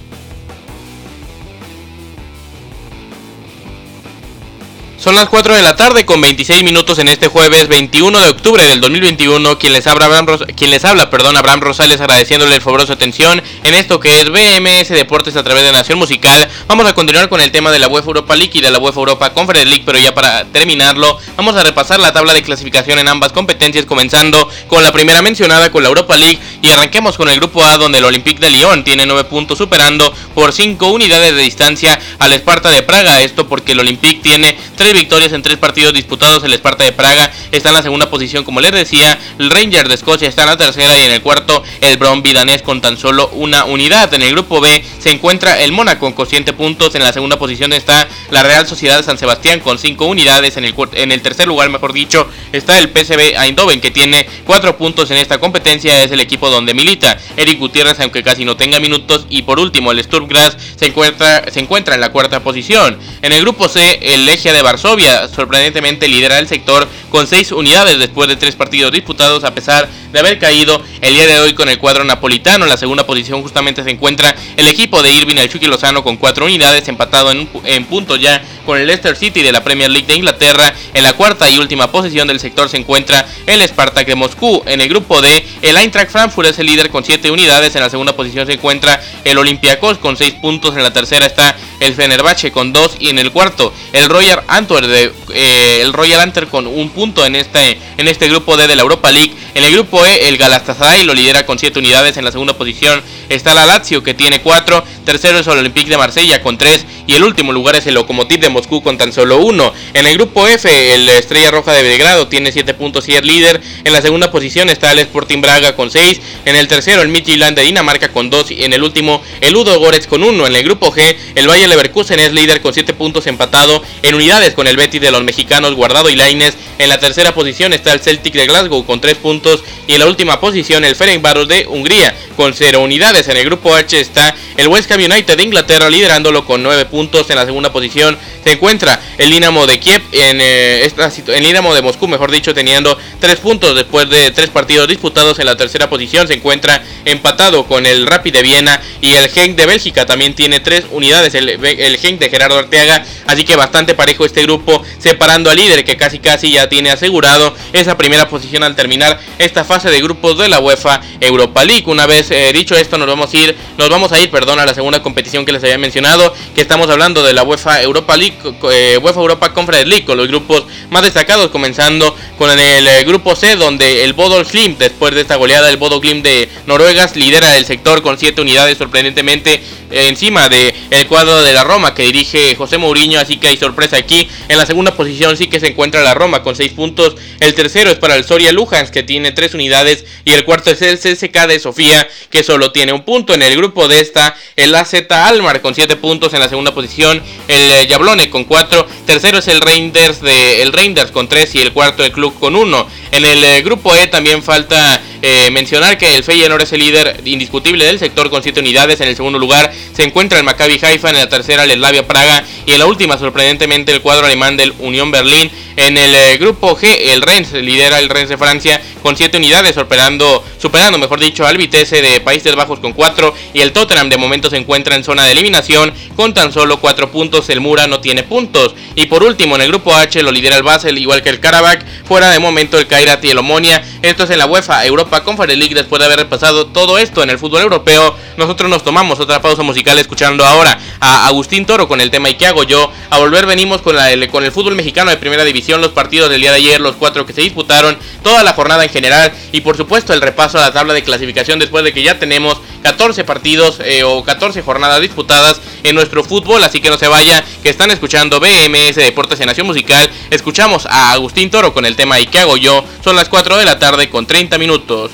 Son 5.04 5.14
las 5.14 5.28
4 5.28 5.54
de 5.54 5.60
la 5.60 5.76
tarde 5.76 6.06
con 6.06 6.22
26 6.22 6.64
minutos 6.64 6.98
en 6.98 7.08
este 7.08 7.28
jueves 7.28 7.68
21 7.68 8.18
de 8.20 8.28
octubre 8.30 8.64
del 8.64 8.80
2021. 8.80 9.58
Quien 9.58 9.74
les 9.74 9.86
habla, 9.86 10.06
Abraham, 10.06 10.38
quien 10.56 10.70
les 10.70 10.82
habla 10.82 11.10
perdón, 11.10 11.36
Abraham 11.36 11.60
Rosales 11.60 12.00
agradeciéndole 12.00 12.54
el 12.54 12.62
favoroso 12.62 12.94
atención 12.94 13.42
en 13.64 13.74
esto 13.74 14.00
que 14.00 14.18
es 14.18 14.30
BMS 14.30 14.88
Deportes 14.88 15.36
a 15.36 15.42
través 15.42 15.62
de 15.62 15.72
Nación 15.72 15.98
Musical. 15.98 16.48
Vamos 16.68 16.86
a 16.86 16.94
continuar 16.94 17.28
con 17.28 17.42
el 17.42 17.52
tema 17.52 17.70
de 17.70 17.80
la 17.80 17.88
UEFA 17.88 18.06
Europa 18.06 18.34
League 18.34 18.52
y 18.54 18.62
de 18.62 18.70
la 18.70 18.78
UEFA 18.78 18.98
Europa 18.98 19.34
Conference 19.34 19.68
League, 19.68 19.82
pero 19.84 19.98
ya 19.98 20.14
para 20.14 20.46
terminarlo 20.46 21.18
vamos 21.36 21.54
a 21.54 21.62
repasar 21.62 22.00
la 22.00 22.14
tabla 22.14 22.32
de 22.32 22.42
clasificación 22.42 22.98
en 22.98 23.06
ambas 23.06 23.32
competencias, 23.32 23.84
comenzando 23.84 24.48
con 24.68 24.82
la 24.82 24.90
primera 24.90 25.20
mencionada 25.20 25.70
con 25.70 25.82
la 25.82 25.90
Europa 25.90 26.16
League 26.16 26.38
y 26.62 26.70
arranquemos 26.70 27.18
con 27.18 27.28
el 27.28 27.36
grupo 27.36 27.62
A 27.62 27.76
donde 27.76 27.98
el 27.98 28.04
Olympique 28.06 28.40
de 28.40 28.48
Lyon 28.48 28.84
tiene 28.84 29.04
9 29.04 29.24
puntos 29.24 29.58
superando 29.58 30.14
por 30.34 30.54
5 30.54 30.88
unidades 30.88 31.36
de 31.36 31.42
distancia 31.42 32.00
al 32.18 32.32
Esparta 32.32 32.70
de 32.70 32.82
Praga. 32.82 33.20
Esto 33.20 33.46
porque 33.46 33.72
el 33.72 33.80
Olympique 33.80 34.22
tiene 34.22 34.56
3 34.76 34.93
victorias 34.94 35.32
en 35.32 35.42
tres 35.42 35.58
partidos 35.58 35.92
disputados. 35.92 36.42
El 36.44 36.52
Esparta 36.52 36.84
de 36.84 36.92
Praga 36.92 37.30
está 37.50 37.68
en 37.70 37.74
la 37.74 37.82
segunda 37.82 38.10
posición, 38.10 38.44
como 38.44 38.60
les 38.60 38.72
decía. 38.72 39.18
El 39.38 39.50
Ranger 39.50 39.88
de 39.88 39.94
Escocia 39.94 40.28
está 40.28 40.42
en 40.42 40.48
la 40.48 40.56
tercera 40.56 40.98
y 40.98 41.02
en 41.02 41.12
el 41.12 41.22
cuarto 41.22 41.62
el 41.80 41.96
Bromby 41.96 42.32
danés 42.32 42.62
con 42.62 42.80
tan 42.80 42.96
solo 42.96 43.28
una 43.34 43.64
unidad. 43.64 44.12
En 44.14 44.22
el 44.22 44.32
grupo 44.32 44.60
B 44.60 44.84
se 44.98 45.10
encuentra 45.10 45.60
el 45.60 45.72
Mónaco 45.72 46.14
con 46.14 46.26
7 46.26 46.52
puntos. 46.52 46.94
En 46.94 47.02
la 47.02 47.12
segunda 47.12 47.38
posición 47.38 47.72
está 47.72 48.08
la 48.30 48.42
Real 48.42 48.66
Sociedad 48.66 48.96
de 48.96 49.02
San 49.02 49.18
Sebastián 49.18 49.60
con 49.60 49.78
5 49.78 50.04
unidades. 50.06 50.56
En 50.56 50.64
el, 50.64 50.74
en 50.94 51.12
el 51.12 51.22
tercer 51.22 51.46
lugar, 51.46 51.68
mejor 51.70 51.92
dicho, 51.92 52.28
está 52.52 52.78
el 52.78 52.88
PSV 52.88 53.36
Eindhoven 53.36 53.80
que 53.80 53.90
tiene 53.90 54.26
4 54.46 54.76
puntos 54.76 55.10
en 55.10 55.18
esta 55.18 55.38
competencia. 55.38 56.02
Es 56.02 56.12
el 56.12 56.20
equipo 56.20 56.50
donde 56.50 56.74
milita 56.74 57.18
Eric 57.36 57.58
Gutiérrez, 57.58 58.00
aunque 58.00 58.22
casi 58.22 58.44
no 58.44 58.56
tenga 58.56 58.80
minutos. 58.80 59.26
Y 59.30 59.42
por 59.42 59.58
último, 59.58 59.92
el 59.92 60.02
Sturm 60.02 60.28
se 60.76 60.86
encuentra, 60.86 61.50
se 61.50 61.60
encuentra 61.60 61.94
en 61.94 62.00
la 62.00 62.10
cuarta 62.10 62.42
posición. 62.42 62.98
En 63.22 63.32
el 63.32 63.40
grupo 63.42 63.68
C, 63.68 63.98
el 64.02 64.26
Legia 64.26 64.52
de 64.52 64.62
Varsovia 64.84 65.26
sorprendentemente 65.28 66.06
lidera 66.06 66.38
el 66.38 66.46
sector 66.46 66.86
con 67.14 67.28
6 67.28 67.52
unidades 67.52 67.96
después 68.00 68.28
de 68.28 68.34
3 68.34 68.56
partidos 68.56 68.90
disputados 68.90 69.44
a 69.44 69.54
pesar 69.54 69.88
de 70.10 70.18
haber 70.18 70.36
caído 70.40 70.82
el 71.00 71.14
día 71.14 71.28
de 71.28 71.38
hoy 71.38 71.52
con 71.52 71.68
el 71.68 71.78
cuadro 71.78 72.02
napolitano. 72.02 72.64
En 72.64 72.68
la 72.68 72.76
segunda 72.76 73.06
posición 73.06 73.40
justamente 73.40 73.84
se 73.84 73.90
encuentra 73.90 74.34
el 74.56 74.66
equipo 74.66 75.00
de 75.00 75.12
Irving 75.12 75.36
El 75.36 75.48
Chucky 75.48 75.66
Lozano 75.66 76.02
con 76.02 76.16
4 76.16 76.44
unidades 76.44 76.88
empatado 76.88 77.30
en, 77.30 77.48
en 77.62 77.84
puntos 77.84 78.18
ya 78.18 78.42
con 78.66 78.78
el 78.78 78.88
Leicester 78.88 79.14
City 79.14 79.42
de 79.42 79.52
la 79.52 79.62
Premier 79.62 79.90
League 79.92 80.08
de 80.08 80.16
Inglaterra. 80.16 80.74
En 80.92 81.04
la 81.04 81.12
cuarta 81.12 81.48
y 81.48 81.58
última 81.58 81.92
posición 81.92 82.26
del 82.26 82.40
sector 82.40 82.68
se 82.68 82.78
encuentra 82.78 83.28
el 83.46 83.62
Spartak 83.62 84.08
de 84.08 84.16
Moscú. 84.16 84.64
En 84.66 84.80
el 84.80 84.88
grupo 84.88 85.22
D, 85.22 85.46
el 85.62 85.76
Eintracht 85.76 86.10
Frankfurt 86.10 86.48
es 86.48 86.58
el 86.58 86.66
líder 86.66 86.90
con 86.90 87.04
7 87.04 87.30
unidades. 87.30 87.76
En 87.76 87.82
la 87.82 87.90
segunda 87.90 88.16
posición 88.16 88.44
se 88.44 88.54
encuentra 88.54 89.00
el 89.22 89.38
Olympiacos 89.38 89.98
con 89.98 90.16
6 90.16 90.34
puntos. 90.34 90.76
En 90.76 90.82
la 90.82 90.92
tercera 90.92 91.26
está 91.26 91.56
el 91.78 91.94
Fenerbahce 91.94 92.50
con 92.50 92.72
2 92.72 92.96
y 92.98 93.10
en 93.10 93.18
el 93.20 93.30
cuarto 93.30 93.72
el 93.92 94.08
Royal 94.08 94.42
Antwerp 94.48 94.86
de 94.86 95.12
eh, 95.32 95.80
el 95.82 95.92
Royal 95.92 96.20
Antwerp 96.20 96.50
con 96.50 96.66
un 96.66 96.90
punto 96.90 97.03
en 97.04 97.36
este 97.36 97.78
en 97.98 98.08
este 98.08 98.28
grupo 98.28 98.56
D 98.56 98.66
de 98.66 98.76
la 98.76 98.82
Europa 98.82 99.12
League. 99.12 99.34
En 99.54 99.62
el 99.62 99.72
grupo 99.72 100.04
E 100.06 100.28
el 100.28 100.38
Galatasaray 100.38 101.04
lo 101.04 101.12
lidera 101.12 101.44
con 101.44 101.58
7 101.58 101.78
unidades. 101.78 102.16
En 102.16 102.24
la 102.24 102.32
segunda 102.32 102.54
posición 102.54 103.02
está 103.28 103.52
la 103.52 103.66
Lazio 103.66 104.02
que 104.02 104.14
tiene 104.14 104.40
4. 104.40 104.82
Tercero 105.04 105.38
es 105.38 105.46
el 105.46 105.58
Olympique 105.58 105.90
de 105.90 105.98
Marsella 105.98 106.40
con 106.40 106.56
3 106.56 106.86
y 107.06 107.14
el 107.14 107.24
último 107.24 107.52
lugar 107.52 107.76
es 107.76 107.86
el 107.86 107.94
Lokomotiv 107.94 108.40
de 108.40 108.48
Moscú 108.48 108.82
con 108.82 108.96
tan 108.96 109.12
solo 109.12 109.38
1. 109.38 109.72
En 109.94 110.06
el 110.06 110.14
grupo 110.14 110.46
F 110.46 110.94
el 110.94 111.08
Estrella 111.08 111.50
Roja 111.50 111.72
de 111.72 111.82
Belgrado 111.82 112.28
tiene 112.28 112.52
7 112.52 112.74
puntos 112.74 113.08
y 113.08 113.14
es 113.14 113.24
líder. 113.24 113.60
En 113.84 113.92
la 113.92 114.00
segunda 114.00 114.30
posición 114.30 114.70
está 114.70 114.92
el 114.92 115.00
Sporting 115.00 115.40
Braga 115.40 115.76
con 115.76 115.90
6. 115.90 116.20
En 116.44 116.56
el 116.56 116.68
tercero 116.68 117.02
el 117.02 117.08
Midtjylland 117.08 117.56
de 117.56 117.62
Dinamarca 117.62 118.10
con 118.10 118.30
2 118.30 118.52
y 118.52 118.64
en 118.64 118.72
el 118.72 118.82
último 118.82 119.22
el 119.40 119.54
Udo 119.54 119.78
Goretz 119.78 120.06
con 120.06 120.24
1. 120.24 120.46
En 120.46 120.56
el 120.56 120.64
grupo 120.64 120.92
G 120.92 121.16
el 121.34 121.48
Valle 121.48 121.68
Leverkusen 121.68 122.20
es 122.20 122.32
líder 122.32 122.60
con 122.62 122.72
7 122.72 122.94
puntos 122.94 123.26
empatado 123.26 123.82
en 124.02 124.14
unidades 124.14 124.54
con 124.54 124.66
el 124.66 124.76
Betis 124.76 125.00
de 125.00 125.10
los 125.10 125.22
mexicanos 125.22 125.74
Guardado 125.74 126.08
y 126.08 126.16
Laines. 126.16 126.56
En 126.78 126.88
la 126.88 126.98
tercera 126.98 127.34
posición 127.34 127.72
está 127.72 127.92
el 127.92 128.00
Celtic 128.00 128.34
de 128.34 128.46
Glasgow 128.46 128.84
con 128.86 129.00
3 129.00 129.16
puntos 129.18 129.62
y 129.86 129.92
en 129.92 130.00
la 130.00 130.06
última 130.06 130.40
posición 130.40 130.84
el 130.84 130.96
Ferencváros 130.96 131.48
de 131.48 131.66
Hungría 131.68 132.16
con 132.36 132.54
0 132.54 132.80
unidades. 132.80 133.28
En 133.28 133.36
el 133.36 133.44
grupo 133.44 133.74
H 133.74 134.00
está 134.00 134.34
el 134.56 134.68
West 134.68 134.90
Ham 134.90 135.00
United 135.00 135.36
de 135.36 135.42
Inglaterra 135.42 135.90
liderándolo 135.90 136.46
con 136.46 136.62
9 136.62 136.86
puntos. 136.86 136.93
En 136.94 137.34
la 137.34 137.44
segunda 137.44 137.72
posición 137.72 138.16
se 138.44 138.52
encuentra 138.52 139.00
el 139.18 139.28
Dinamo 139.28 139.66
de 139.66 139.80
Kiev 139.80 140.00
en 140.12 140.40
eh, 140.40 140.84
esta 140.84 141.10
el 141.26 141.42
Dinamo 141.42 141.74
de 141.74 141.82
Moscú, 141.82 142.06
mejor 142.06 142.30
dicho, 142.30 142.54
teniendo 142.54 142.96
3 143.18 143.40
puntos 143.40 143.74
después 143.74 144.08
de 144.08 144.30
3 144.30 144.50
partidos 144.50 144.86
disputados. 144.86 145.40
En 145.40 145.46
la 145.46 145.56
tercera 145.56 145.90
posición 145.90 146.28
se 146.28 146.34
encuentra 146.34 146.84
empatado 147.04 147.66
con 147.66 147.84
el 147.84 148.06
Rapid 148.06 148.34
de 148.34 148.42
Viena 148.42 148.80
y 149.00 149.14
el 149.14 149.28
Genk 149.28 149.56
de 149.56 149.66
Bélgica 149.66 150.06
también 150.06 150.34
tiene 150.34 150.60
3 150.60 150.84
unidades. 150.92 151.34
El, 151.34 151.48
el 151.48 151.98
Genk 151.98 152.20
de 152.20 152.30
Gerardo 152.30 152.58
Arteaga, 152.58 153.04
así 153.26 153.44
que 153.44 153.56
bastante 153.56 153.94
parejo 153.94 154.24
este 154.24 154.42
grupo, 154.42 154.80
separando 154.98 155.50
al 155.50 155.56
líder 155.56 155.84
que 155.84 155.96
casi 155.96 156.20
casi 156.20 156.52
ya 156.52 156.68
tiene 156.68 156.92
asegurado 156.92 157.56
esa 157.72 157.96
primera 157.96 158.28
posición 158.28 158.62
al 158.62 158.76
terminar 158.76 159.18
esta 159.38 159.64
fase 159.64 159.90
de 159.90 160.00
grupos 160.00 160.38
de 160.38 160.48
la 160.48 160.60
UEFA 160.60 161.00
Europa 161.20 161.64
League. 161.64 161.84
Una 161.86 162.06
vez 162.06 162.30
eh, 162.30 162.52
dicho 162.52 162.76
esto, 162.76 162.98
nos 162.98 163.08
vamos 163.08 163.34
a 163.34 163.36
ir, 163.36 163.56
nos 163.78 163.88
vamos 163.88 164.12
a 164.12 164.20
ir, 164.20 164.30
perdón, 164.30 164.60
a 164.60 164.64
la 164.64 164.74
segunda 164.74 165.02
competición 165.02 165.44
que 165.44 165.50
les 165.50 165.64
había 165.64 165.78
mencionado, 165.78 166.32
que 166.54 166.60
estamos 166.60 166.83
hablando 166.90 167.22
de 167.22 167.32
la 167.32 167.42
UEFA 167.42 167.82
Europa 167.82 168.16
League, 168.16 168.36
eh, 168.70 168.98
UEFA 169.02 169.20
Europa 169.20 169.52
Conference 169.52 169.86
League, 169.86 170.04
los 170.14 170.28
grupos 170.28 170.64
más 170.90 171.02
destacados, 171.02 171.50
comenzando 171.50 172.14
con 172.38 172.50
el 172.50 172.86
eh, 172.86 173.04
grupo 173.04 173.34
C, 173.36 173.56
donde 173.56 174.04
el 174.04 174.12
Bodo 174.12 174.44
Slim, 174.44 174.76
después 174.78 175.14
de 175.14 175.20
esta 175.22 175.36
goleada, 175.36 175.70
el 175.70 175.76
Bodo 175.76 176.00
Glim 176.00 176.22
de 176.22 176.48
Noruegas 176.66 177.16
lidera 177.16 177.56
el 177.56 177.64
sector 177.64 178.02
con 178.02 178.18
7 178.18 178.40
unidades, 178.40 178.78
sorprendentemente 178.78 179.60
encima 179.90 180.48
de 180.48 180.74
el 180.90 181.06
cuadro 181.06 181.42
de 181.42 181.52
la 181.52 181.64
Roma 181.64 181.94
que 181.94 182.02
dirige 182.02 182.54
José 182.56 182.78
Mourinho, 182.78 183.20
así 183.20 183.36
que 183.36 183.48
hay 183.48 183.56
sorpresa 183.56 183.96
aquí. 183.96 184.28
En 184.48 184.58
la 184.58 184.66
segunda 184.66 184.94
posición 184.94 185.36
sí 185.36 185.46
que 185.46 185.60
se 185.60 185.68
encuentra 185.68 186.02
la 186.02 186.14
Roma 186.14 186.42
con 186.42 186.56
6 186.56 186.72
puntos. 186.72 187.16
El 187.40 187.54
tercero 187.54 187.90
es 187.90 187.96
para 187.96 188.16
el 188.16 188.24
Soria 188.24 188.52
Lujans 188.52 188.90
que 188.90 189.02
tiene 189.02 189.32
3 189.32 189.54
unidades 189.54 190.04
y 190.24 190.32
el 190.32 190.44
cuarto 190.44 190.70
es 190.70 190.82
el 190.82 190.98
CSK 190.98 191.46
de 191.46 191.60
Sofía 191.60 192.08
que 192.30 192.42
solo 192.42 192.72
tiene 192.72 192.92
un 192.92 193.02
punto. 193.02 193.34
En 193.34 193.42
el 193.42 193.56
grupo 193.56 193.88
de 193.88 194.00
esta 194.00 194.36
el 194.56 194.74
AZ 194.74 194.94
Almar 195.10 195.60
con 195.60 195.74
7 195.74 195.96
puntos 195.96 196.34
en 196.34 196.40
la 196.40 196.48
posición, 196.74 197.22
el 197.48 197.88
Jablone 197.88 198.30
con 198.30 198.44
4, 198.44 198.86
tercero 199.06 199.38
es 199.38 199.48
el 199.48 199.60
Reinders 199.60 200.20
de 200.20 200.62
el 200.62 200.72
Reinders 200.72 201.10
con 201.10 201.28
3 201.28 201.54
y 201.54 201.60
el 201.60 201.72
cuarto 201.72 202.04
el 202.04 202.12
club 202.12 202.38
con 202.38 202.56
1. 202.56 202.88
En 203.14 203.24
el 203.24 203.44
eh, 203.44 203.62
grupo 203.62 203.94
E 203.94 204.08
también 204.08 204.42
falta 204.42 205.00
eh, 205.22 205.48
mencionar 205.52 205.96
que 205.96 206.16
el 206.16 206.24
Feyenoord 206.24 206.62
es 206.62 206.72
el 206.72 206.80
líder 206.80 207.20
indiscutible 207.24 207.84
del 207.84 208.00
sector 208.00 208.28
con 208.28 208.42
7 208.42 208.58
unidades. 208.58 209.00
En 209.00 209.06
el 209.06 209.14
segundo 209.14 209.38
lugar 209.38 209.72
se 209.92 210.02
encuentra 210.02 210.36
el 210.36 210.44
Maccabi 210.44 210.80
Haifa, 210.82 211.10
en 211.10 211.16
la 211.16 211.28
tercera 211.28 211.62
el 211.62 211.70
Slavia 211.70 212.08
Praga 212.08 212.44
y 212.66 212.72
en 212.72 212.80
la 212.80 212.86
última 212.86 213.16
sorprendentemente 213.16 213.92
el 213.92 214.00
cuadro 214.00 214.26
alemán 214.26 214.56
del 214.56 214.74
Unión 214.80 215.12
Berlín. 215.12 215.48
En 215.76 215.96
el 215.96 216.14
eh, 216.14 216.36
grupo 216.38 216.76
G 216.76 216.88
el 217.12 217.22
Rennes 217.22 217.52
lidera 217.52 217.98
el 217.98 218.08
Rennes 218.08 218.28
de 218.28 218.36
Francia 218.36 218.80
con 219.02 219.16
7 219.16 219.38
unidades, 219.38 219.74
superando, 219.74 220.44
superando 220.60 220.98
mejor 220.98 221.18
dicho 221.18 221.46
al 221.46 221.56
Vitesse 221.56 222.02
de 222.02 222.20
Países 222.20 222.54
Bajos 222.54 222.78
con 222.80 222.92
4 222.92 223.34
y 223.54 223.60
el 223.60 223.72
Tottenham 223.72 224.08
de 224.08 224.16
momento 224.16 224.50
se 224.50 224.56
encuentra 224.56 224.94
en 224.94 225.04
zona 225.04 225.24
de 225.24 225.32
eliminación 225.32 225.92
con 226.16 226.34
tan 226.34 226.52
solo 226.52 226.80
4 226.80 227.10
puntos. 227.10 227.48
El 227.48 227.60
Mura 227.60 227.86
no 227.86 228.00
tiene 228.00 228.24
puntos. 228.24 228.74
Y 228.94 229.06
por 229.06 229.22
último 229.22 229.56
en 229.56 229.62
el 229.62 229.68
grupo 229.68 229.94
H 229.94 230.22
lo 230.22 230.32
lidera 230.32 230.56
el 230.56 230.62
Basel 230.62 230.98
igual 230.98 231.22
que 231.22 231.30
el 231.30 231.40
Karabakh. 231.40 231.84
Fuera 232.04 232.30
de 232.30 232.38
momento 232.38 232.78
el 232.78 232.86
Kairat 233.04 233.24
y 233.24 233.30
el 233.30 233.38
Omonia. 233.38 233.84
Esto 234.00 234.24
es 234.24 234.30
en 234.30 234.38
la 234.38 234.46
UEFA 234.46 234.84
Europa 234.86 235.22
Conference 235.22 235.56
League 235.58 235.74
después 235.74 236.00
de 236.00 236.06
haber 236.06 236.20
repasado 236.20 236.66
todo 236.68 236.96
esto 236.96 237.22
en 237.22 237.28
el 237.28 237.38
fútbol 237.38 237.60
europeo. 237.60 238.16
Nosotros 238.38 238.70
nos 238.70 238.82
tomamos 238.82 239.20
otra 239.20 239.42
pausa 239.42 239.62
musical 239.62 239.98
escuchando 239.98 240.44
ahora 240.44 240.78
a 241.00 241.26
Agustín 241.26 241.66
Toro 241.66 241.86
con 241.86 242.00
el 242.00 242.10
tema 242.10 242.30
¿Y 242.30 242.34
qué 242.34 242.46
hago 242.46 242.64
yo? 242.64 242.90
A 243.10 243.18
volver 243.18 243.44
venimos 243.44 243.82
con, 243.82 243.94
la, 243.94 244.08
con 244.28 244.42
el 244.44 244.52
fútbol 244.52 244.74
mexicano 244.74 245.10
de 245.10 245.18
primera 245.18 245.44
división, 245.44 245.82
los 245.82 245.90
partidos 245.90 246.30
del 246.30 246.40
día 246.40 246.50
de 246.52 246.56
ayer, 246.56 246.80
los 246.80 246.96
cuatro 246.96 247.26
que 247.26 247.34
se 247.34 247.42
disputaron, 247.42 247.98
toda 248.22 248.42
la 248.42 248.54
jornada 248.54 248.84
en 248.84 248.90
general 248.90 249.32
y 249.52 249.60
por 249.60 249.76
supuesto 249.76 250.14
el 250.14 250.22
repaso 250.22 250.56
a 250.56 250.62
la 250.62 250.72
tabla 250.72 250.94
de 250.94 251.02
clasificación 251.02 251.58
después 251.58 251.84
de 251.84 251.92
que 251.92 252.02
ya 252.02 252.18
tenemos 252.18 252.58
14 252.82 253.24
partidos 253.24 253.80
eh, 253.84 254.02
o 254.04 254.24
14 254.24 254.62
jornadas 254.62 255.00
disputadas 255.00 255.60
en 255.82 255.94
nuestro 255.94 256.24
fútbol. 256.24 256.62
Así 256.62 256.80
que 256.80 256.90
no 256.90 256.98
se 256.98 257.08
vaya, 257.08 257.44
que 257.62 257.70
están 257.70 257.90
escuchando 257.90 258.40
BMS 258.40 258.96
Deportes 258.96 259.40
en 259.40 259.46
Nación 259.46 259.66
Musical. 259.66 260.08
Escuchamos 260.30 260.86
a 260.86 261.12
Agustín 261.12 261.50
Toro 261.50 261.72
con 261.72 261.84
el 261.84 261.96
tema 261.96 262.20
¿Y 262.20 262.26
qué 262.26 262.40
hago 262.40 262.56
yo? 262.56 262.84
Son 263.02 263.16
las 263.16 263.28
4 263.28 263.56
de 263.56 263.64
la 263.64 263.78
tarde 263.78 264.08
con 264.10 264.26
30 264.26 264.58
minutos. 264.58 265.10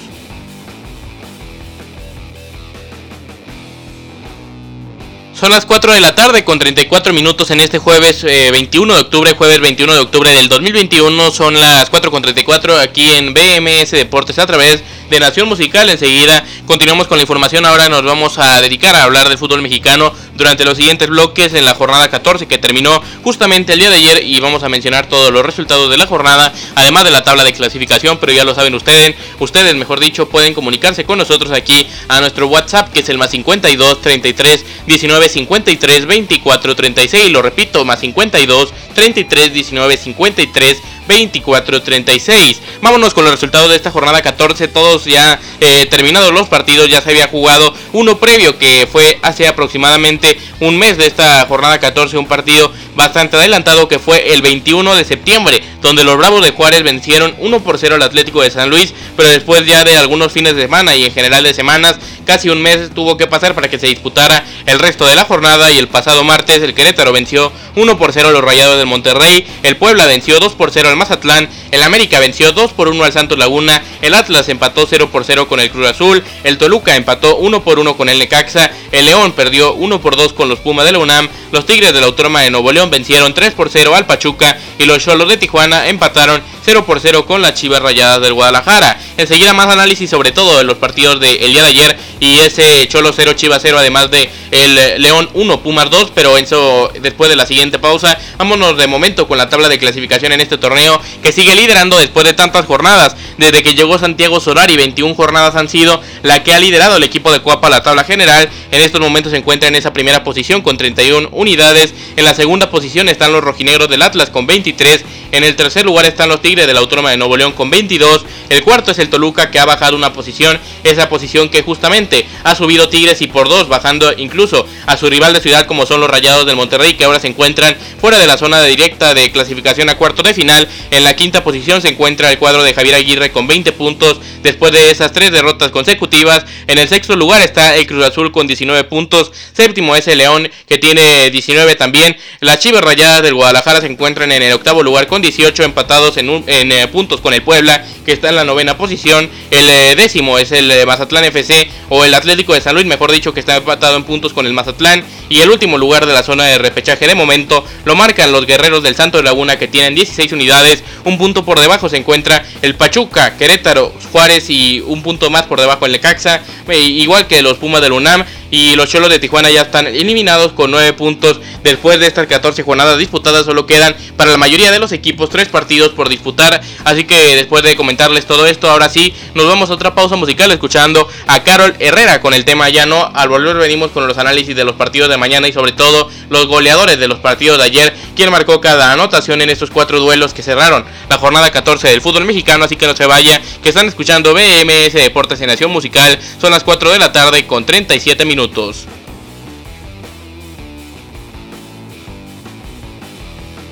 Son 5.41 5.51
las 5.51 5.65
4 5.65 5.95
de 5.95 6.01
la 6.03 6.15
tarde 6.15 6.45
con 6.45 6.59
34 6.59 7.15
minutos 7.15 7.51
en 7.51 7.61
este 7.61 7.79
jueves 7.79 8.23
21 8.23 8.93
eh, 8.93 8.97
de 8.97 9.03
octubre, 9.03 9.33
jueves 9.33 9.61
21 9.61 9.95
de 9.95 9.99
octubre 10.01 10.31
del 10.35 10.51
2021. 10.51 11.31
Son 11.31 11.59
las 11.59 11.89
4 11.89 12.11
con 12.11 12.21
34 12.21 12.77
aquí 12.79 13.09
en 13.09 13.33
BMS 13.33 13.93
Deportes 13.93 14.39
a 14.39 14.47
través 14.47 14.81
de 14.81 14.85
Nación 15.19 15.49
Musical. 15.49 15.91
Enseguida 15.91 16.45
continuamos 16.67 17.09
con 17.09 17.19
la 17.19 17.23
información. 17.23 17.67
Ahora 17.67 17.89
nos 17.89 18.05
vamos 18.05 18.39
a 18.39 18.61
dedicar 18.61 18.95
a 18.95 19.05
hablar 19.05 19.29
del 19.29 19.39
fútbol 19.39 19.63
mexicano 19.63 20.13
durante 20.37 20.65
los 20.65 20.77
siguientes 20.77 21.09
bloques 21.09 21.53
en 21.55 21.65
la 21.65 21.75
jornada 21.75 22.09
14 22.09 22.47
que 22.47 22.59
terminó 22.59 23.03
justamente 23.23 23.73
el 23.73 23.81
día 23.81 23.91
de 23.91 23.97
ayer 23.97 24.25
y 24.25 24.39
vamos 24.41 24.63
a 24.63 24.69
mencionar 24.69 25.07
todos 25.07 25.33
los 25.33 25.45
resultados 25.45 25.91
de 25.91 25.97
la 25.97 26.07
jornada, 26.07 26.53
además 26.77 27.05
de 27.05 27.11
la 27.11 27.23
tabla 27.23 27.45
de 27.45 27.53
clasificación, 27.53 28.19
pero 28.19 28.33
ya 28.33 28.45
lo 28.45 28.55
saben 28.55 28.75
ustedes, 28.75 29.17
ustedes 29.39 29.75
mejor 29.75 30.01
dicho 30.01 30.29
pueden 30.29 30.55
comunicarse 30.55 31.05
con 31.05 31.19
nosotros 31.19 31.51
aquí 31.53 31.87
a 32.09 32.21
nuestro 32.21 32.47
WhatsApp 32.47 32.93
que 32.93 33.01
es 33.01 33.09
el 33.09 33.19
más 33.19 33.31
52 33.31 34.01
33 34.01 34.65
19 34.87 35.29
53 35.29 36.07
24 36.07 36.77
36. 36.77 37.31
Lo 37.31 37.43
repito, 37.43 37.85
más 37.85 38.01
52 38.01 38.73
33 38.95 39.53
19 39.53 39.97
53 39.97 40.83
24 41.11 41.83
36. 41.83 42.63
Vámonos 42.83 43.15
con 43.15 43.25
los 43.25 43.33
resultados 43.33 43.69
de 43.69 43.75
esta 43.75 43.91
jornada 43.91 44.23
14. 44.23 44.69
Todos 44.69 45.07
ya 45.07 45.41
eh, 45.61 45.87
terminados 45.87 46.33
los 46.33 46.49
partidos, 46.49 46.89
ya 46.89 47.01
se 47.01 47.11
había 47.11 47.27
jugado 47.27 47.75
uno 47.93 48.19
previo 48.19 48.57
que 48.59 48.89
fue 48.91 49.19
hace 49.23 49.49
aproximadamente 49.49 50.39
un 50.61 50.79
mes 50.79 50.99
de 50.99 51.09
esta 51.09 51.45
jornada 51.47 51.81
14. 51.81 52.17
Un 52.17 52.27
partido 52.27 52.73
bastante 52.95 53.37
adelantado 53.37 53.89
que 53.89 53.99
fue 53.99 54.33
el 54.33 54.43
21 54.43 54.95
de 54.95 55.05
septiembre, 55.05 55.63
donde 55.81 56.05
los 56.05 56.17
Bravos 56.17 56.45
de 56.45 56.53
Juárez 56.53 56.83
vencieron 56.83 57.35
1 57.39 57.61
por 57.61 57.79
0 57.79 57.95
al 57.97 58.03
Atlético 58.03 58.43
de 58.43 58.51
San 58.51 58.71
Luis, 58.71 58.95
pero 59.17 59.29
después 59.29 59.65
ya 59.67 59.85
de 59.85 59.97
algunos 59.97 60.33
fines 60.33 60.55
de 60.55 60.63
semana 60.63 60.97
y 60.97 61.05
en 61.05 61.13
general 61.13 61.45
de 61.45 61.55
semanas, 61.55 61.99
casi 62.25 62.49
un 62.49 62.63
mes 62.63 62.91
tuvo 62.95 63.17
que 63.17 63.27
pasar 63.27 63.55
para 63.55 63.69
que 63.69 63.79
se 63.79 63.87
disputara 63.87 64.45
el 64.67 64.79
resto 64.79 65.07
de 65.07 65.17
la 65.17 65.25
jornada 65.25 65.71
y 65.73 65.79
el 65.79 65.89
pasado 65.89 66.25
martes 66.25 66.63
el 66.63 66.75
Querétaro 66.75 67.13
venció 67.13 67.53
1 67.77 67.99
por 67.99 68.13
0 68.13 68.29
a 68.29 68.33
los 68.33 68.43
Rayados 68.43 68.79
del 68.79 68.87
Monterrey, 68.87 69.47
el 69.63 69.77
Puebla 69.77 70.07
venció 70.07 70.39
2 70.39 70.55
por 70.55 70.71
0 70.71 70.89
al 70.89 70.97
Mazatlán, 70.97 71.49
el 71.71 71.83
América 71.83 72.21
venció 72.21 72.53
2 72.53 72.73
por 72.73 72.89
1 72.89 73.05
al 73.05 73.13
Santos 73.13 73.39
Laguna, 73.39 73.83
el 74.03 74.15
Atlas 74.15 74.49
empató 74.49 74.87
0 74.89 75.11
por 75.11 75.25
0 75.25 75.49
con 75.49 75.61
el 75.61 75.71
Cruz 75.71 75.89
Azul, 75.89 76.23
el 76.45 76.59
Toluca 76.59 76.97
empató 76.97 77.37
1 77.37 77.63
por 77.63 77.79
1 77.79 77.97
con 77.97 78.09
el 78.09 78.19
Necaxa, 78.19 78.71
el 78.93 79.07
León 79.07 79.33
perdió 79.33 79.75
1 79.75 80.01
por 80.01 80.17
2 80.17 80.33
con 80.33 80.49
los 80.49 80.61
Pumas 80.61 80.85
de 80.85 80.93
la 80.93 80.99
UNAM, 80.99 81.29
los 81.53 81.67
Tigres 81.67 81.93
de 81.93 82.01
la 82.01 82.07
Autónoma 82.07 82.41
de 82.43 82.51
Nuevo 82.51 82.73
León 82.73 82.80
vencieron 82.89 83.35
3 83.35 83.53
por 83.53 83.69
0 83.69 83.95
al 83.95 84.07
Pachuca 84.07 84.57
y 84.79 84.87
los 84.87 85.05
Cholos 85.05 85.29
de 85.29 85.37
Tijuana 85.37 85.89
empataron 85.89 86.43
0 86.65 86.87
por 86.87 87.01
0 87.01 87.27
con 87.27 87.43
las 87.43 87.55
Chivas 87.55 87.83
Rayadas 87.83 88.23
del 88.23 88.33
Guadalajara. 88.33 88.99
Enseguida 89.17 89.53
más 89.53 89.67
análisis 89.67 90.09
sobre 90.09 90.33
todo 90.33 90.57
de 90.57 90.65
los 90.65 90.79
partidos 90.79 91.21
del 91.21 91.53
día 91.53 91.63
de 91.63 91.69
ayer 91.69 91.99
y 92.21 92.39
ese 92.39 92.87
Cholo 92.89 93.13
0 93.13 93.33
Chivas 93.35 93.61
0 93.61 93.79
además 93.79 94.11
de 94.11 94.31
el 94.51 95.03
León 95.03 95.29
1 95.35 95.61
Pumas 95.61 95.91
2, 95.91 96.13
pero 96.15 96.37
eso 96.37 96.91
después 97.01 97.31
de 97.31 97.37
la 97.37 97.47
siguiente 97.47 97.79
pausa. 97.79 98.19
Vámonos 98.39 98.77
de 98.77 98.87
momento 98.87 99.29
con 99.29 99.39
la 99.39 99.49
tabla 99.49 99.69
de 99.69 99.79
clasificación 99.79 100.33
en 100.33 100.41
este 100.41 100.59
torneo 100.59 101.01
que 101.23 101.33
sigue 101.33 101.55
liderando 101.55 101.99
después 101.99 102.27
de 102.27 102.35
tantas 102.35 102.67
jornadas. 102.67 103.17
Desde 103.39 103.63
que 103.63 103.75
llegó 103.75 103.99
Santiago 103.99 104.41
Solari, 104.41 104.77
21 104.77 105.15
jornadas 105.15 105.57
han 105.57 105.69
sido 105.69 106.01
la 106.23 106.43
que 106.43 106.53
ha 106.53 106.59
liderado 106.59 106.97
el 106.97 107.03
equipo 107.05 107.33
de 107.33 107.41
Cuapa 107.41 107.71
la 107.71 107.83
tabla 107.83 108.05
general. 108.05 108.49
En 108.71 108.83
estos 108.83 109.01
momentos 109.01 109.33
se 109.33 109.39
encuentra 109.39 109.69
en 109.69 109.77
esa 109.77 109.93
primera 109.93 110.25
posición 110.25 110.63
con 110.63 110.77
31 110.77 111.29
unidades. 111.33 111.95
En 112.17 112.25
la 112.25 112.35
segunda 112.35 112.71
posición 112.71 113.09
están 113.09 113.33
los 113.33 113.43
rojinegros 113.45 113.89
del 113.89 114.03
Atlas 114.03 114.31
con 114.31 114.47
23. 114.47 115.05
En 115.33 115.45
el 115.45 115.55
tercer 115.55 115.85
lugar 115.85 116.07
están 116.07 116.29
los 116.29 116.43
Tigres 116.43 116.67
de 116.67 116.75
la 116.75 116.81
Autónoma 116.81 117.11
de 117.11 117.17
Nuevo 117.17 117.37
León 117.37 117.53
con 117.53 117.71
22. 117.71 118.25
El 118.49 118.65
cuarto 118.65 118.91
es 118.91 118.99
el 118.99 119.09
Toluca 119.09 119.51
que 119.51 119.61
ha 119.61 119.65
bajado 119.65 119.97
una 119.97 120.13
posición. 120.13 120.59
Esa 120.83 121.09
posición 121.09 121.49
que 121.49 121.63
justamente 121.63 122.27
ha 122.43 122.55
subido 122.57 122.89
Tigres 122.89 123.23
y 123.23 123.29
por 123.29 123.49
dos, 123.49 123.69
bajando 123.69 124.13
incluso 124.17 124.40
a 124.87 124.97
su 124.97 125.11
rival 125.11 125.35
de 125.35 125.41
ciudad 125.41 125.67
como 125.67 125.85
son 125.85 126.01
los 126.01 126.09
Rayados 126.09 126.47
del 126.47 126.57
Monterrey 126.57 126.95
que 126.95 127.05
ahora 127.05 127.21
se 127.21 127.27
encuentran 127.27 127.77
fuera 128.01 128.19
de 128.19 128.27
la 128.27 128.39
zona 128.39 128.63
directa 128.63 129.13
de 129.13 129.31
clasificación 129.31 129.91
a 129.91 129.97
cuarto 129.97 130.23
de 130.23 130.33
final. 130.33 130.67
En 130.91 131.05
la 131.05 131.15
quinta 131.15 131.45
posición 131.45 131.83
se 131.83 131.89
encuentra 131.89 132.31
el 132.31 132.39
cuadro 132.39 132.63
de 132.63 132.73
Javier 132.73 132.95
Aguirre 132.95 133.33
con 133.33 133.47
20 133.47 133.73
puntos 133.73 134.19
después 134.43 134.73
de 134.73 134.91
esas 134.91 135.13
tres 135.13 135.31
derrotas 135.31 135.71
consecutivas. 135.71 136.47
En 136.67 136.79
el 136.79 136.89
sexto 136.89 137.17
lugar 137.17 137.43
está 137.43 137.77
el 137.77 137.87
Cruz 137.87 138.07
Azul 138.07 138.33
con 138.33 138.47
19 138.47 138.85
puntos. 138.85 139.31
Séptimo 139.53 139.95
es 139.95 140.09
el 140.09 140.19
León 140.19 140.51
que 140.67 140.79
tiene 140.79 141.31
19 141.31 141.75
también. 141.77 142.17
Las 142.41 142.61
Chivas 142.61 142.83
Rayadas 142.83 143.23
del 143.23 143.35
Guadalajara 143.35 143.83
se 143.83 143.89
encuentran 143.89 144.33
en 144.33 144.43
el 144.43 144.55
octavo 144.55 144.83
lugar 144.83 145.07
con 145.07 145.21
18 145.21 145.63
empatados 145.65 146.17
en, 146.17 146.45
en 146.47 146.73
eh, 146.73 146.89
puntos 146.89 147.21
con 147.21 147.35
el 147.35 147.43
Puebla 147.43 147.85
que 148.07 148.13
está 148.13 148.31
en 148.31 148.37
la 148.37 148.45
novena 148.45 148.77
posición. 148.77 149.29
El 149.51 149.69
eh, 149.69 149.95
décimo 149.97 150.39
es 150.39 150.53
el 150.53 150.71
eh, 150.71 150.87
Mazatlán 150.87 151.25
FC 151.25 151.71
o 151.89 152.05
el 152.05 152.15
Atlético 152.15 152.55
de 152.55 152.61
San 152.61 152.75
Luis, 152.75 152.87
mejor 152.87 153.13
dicho, 153.13 153.35
que 153.35 153.41
está 153.41 153.57
empatado 153.57 153.97
en 153.97 154.05
puntos 154.05 154.30
con 154.33 154.47
el 154.47 154.53
Mazatlán. 154.53 155.05
Y 155.31 155.41
el 155.41 155.51
último 155.51 155.79
lugar 155.79 156.07
de 156.07 156.13
la 156.13 156.25
zona 156.25 156.45
de 156.45 156.59
repechaje 156.59 157.07
de 157.07 157.15
momento 157.15 157.65
lo 157.85 157.95
marcan 157.95 158.33
los 158.33 158.47
guerreros 158.47 158.83
del 158.83 158.97
Santo 158.97 159.17
de 159.17 159.23
Laguna 159.23 159.61
que 159.61 159.69
tienen 159.69 159.95
16 159.95 160.33
unidades. 160.33 160.83
Un 161.05 161.19
punto 161.19 161.45
por 161.45 161.61
debajo 161.61 161.89
se 161.89 161.99
encuentra 161.99 162.45
el 162.63 162.75
Pachuca, 162.75 163.37
Querétaro, 163.37 163.95
Juárez 164.11 164.51
y 164.51 164.81
un 164.81 165.05
punto 165.05 165.31
más 165.31 165.45
por 165.45 165.61
debajo 165.61 165.87
el 165.87 165.93
Necaxa. 165.93 166.43
Igual 166.69 167.29
que 167.29 167.43
los 167.43 167.59
Pumas 167.59 167.81
del 167.81 167.93
UNAM 167.93 168.25
y 168.51 168.75
los 168.75 168.91
Cholos 168.91 169.09
de 169.09 169.21
Tijuana 169.21 169.49
ya 169.51 169.63
están 169.63 169.87
eliminados 169.87 170.51
con 170.51 170.73
9 170.73 170.95
puntos 170.95 171.41
después 171.63 172.01
de 172.01 172.09
estas 172.09 172.27
14 172.27 172.65
jornadas 172.65 172.99
disputadas. 172.99 173.47
Solo 173.47 173.67
quedan 173.67 173.95
para 174.17 174.33
la 174.33 174.37
mayoría 174.37 174.73
de 174.73 174.81
los 174.81 174.91
equipos 174.91 175.31
3 175.31 175.47
partidos 175.47 175.91
por 175.91 176.09
disputar. 176.09 176.61
Así 176.83 177.05
que 177.05 177.37
después 177.37 177.63
de 177.63 177.77
comentarles 177.77 178.27
todo 178.27 178.49
esto, 178.49 178.69
ahora 178.69 178.89
sí 178.89 179.15
nos 179.35 179.47
vamos 179.47 179.71
a 179.71 179.75
otra 179.75 179.95
pausa 179.95 180.17
musical 180.17 180.51
escuchando 180.51 181.09
a 181.29 181.45
Carol 181.45 181.77
Herrera 181.79 182.21
con 182.21 182.35
el 182.35 182.45
tema 182.45 182.69
ya 182.69 182.85
no. 182.85 183.13
Al 183.15 183.29
volver 183.29 183.57
venimos 183.59 183.93
con 183.93 184.09
los 184.09 184.19
análisis 184.19 184.57
de 184.57 184.65
los 184.65 184.75
partidos 184.75 185.09
de 185.09 185.20
mañana 185.21 185.47
y 185.47 185.53
sobre 185.53 185.73
todo 185.73 186.11
los 186.29 186.47
goleadores 186.47 186.99
de 186.99 187.07
los 187.07 187.21
partidos 187.21 187.59
de 187.59 187.65
ayer. 187.65 187.97
Quien 188.17 188.31
marcó 188.31 188.61
cada 188.61 188.93
anotación 188.93 189.41
en 189.43 189.51
estos 189.51 189.71
cuatro 189.71 190.01
duelos 190.01 190.35
que 190.35 190.43
cerraron 190.43 190.85
la 191.09 191.19
jornada 191.19 191.53
14 191.53 191.87
del 191.87 192.01
fútbol 192.01 192.25
mexicano. 192.25 192.65
Así 192.65 192.75
que 192.75 192.87
no 192.87 192.97
se 192.97 193.07
vaya, 193.07 193.41
que 193.63 193.69
están 193.69 193.87
escuchando 193.87 194.35
BMS 194.35 194.95
Deportes 194.95 195.41
en 195.41 195.47
Nación 195.47 195.71
Musical. 195.71 196.19
Son 196.41 196.51
las 196.51 196.65
4 196.65 196.91
de 196.91 196.99
la 196.99 197.13
tarde 197.13 197.47
con 197.47 197.65
37 197.65 198.25
minutos. 198.25 198.89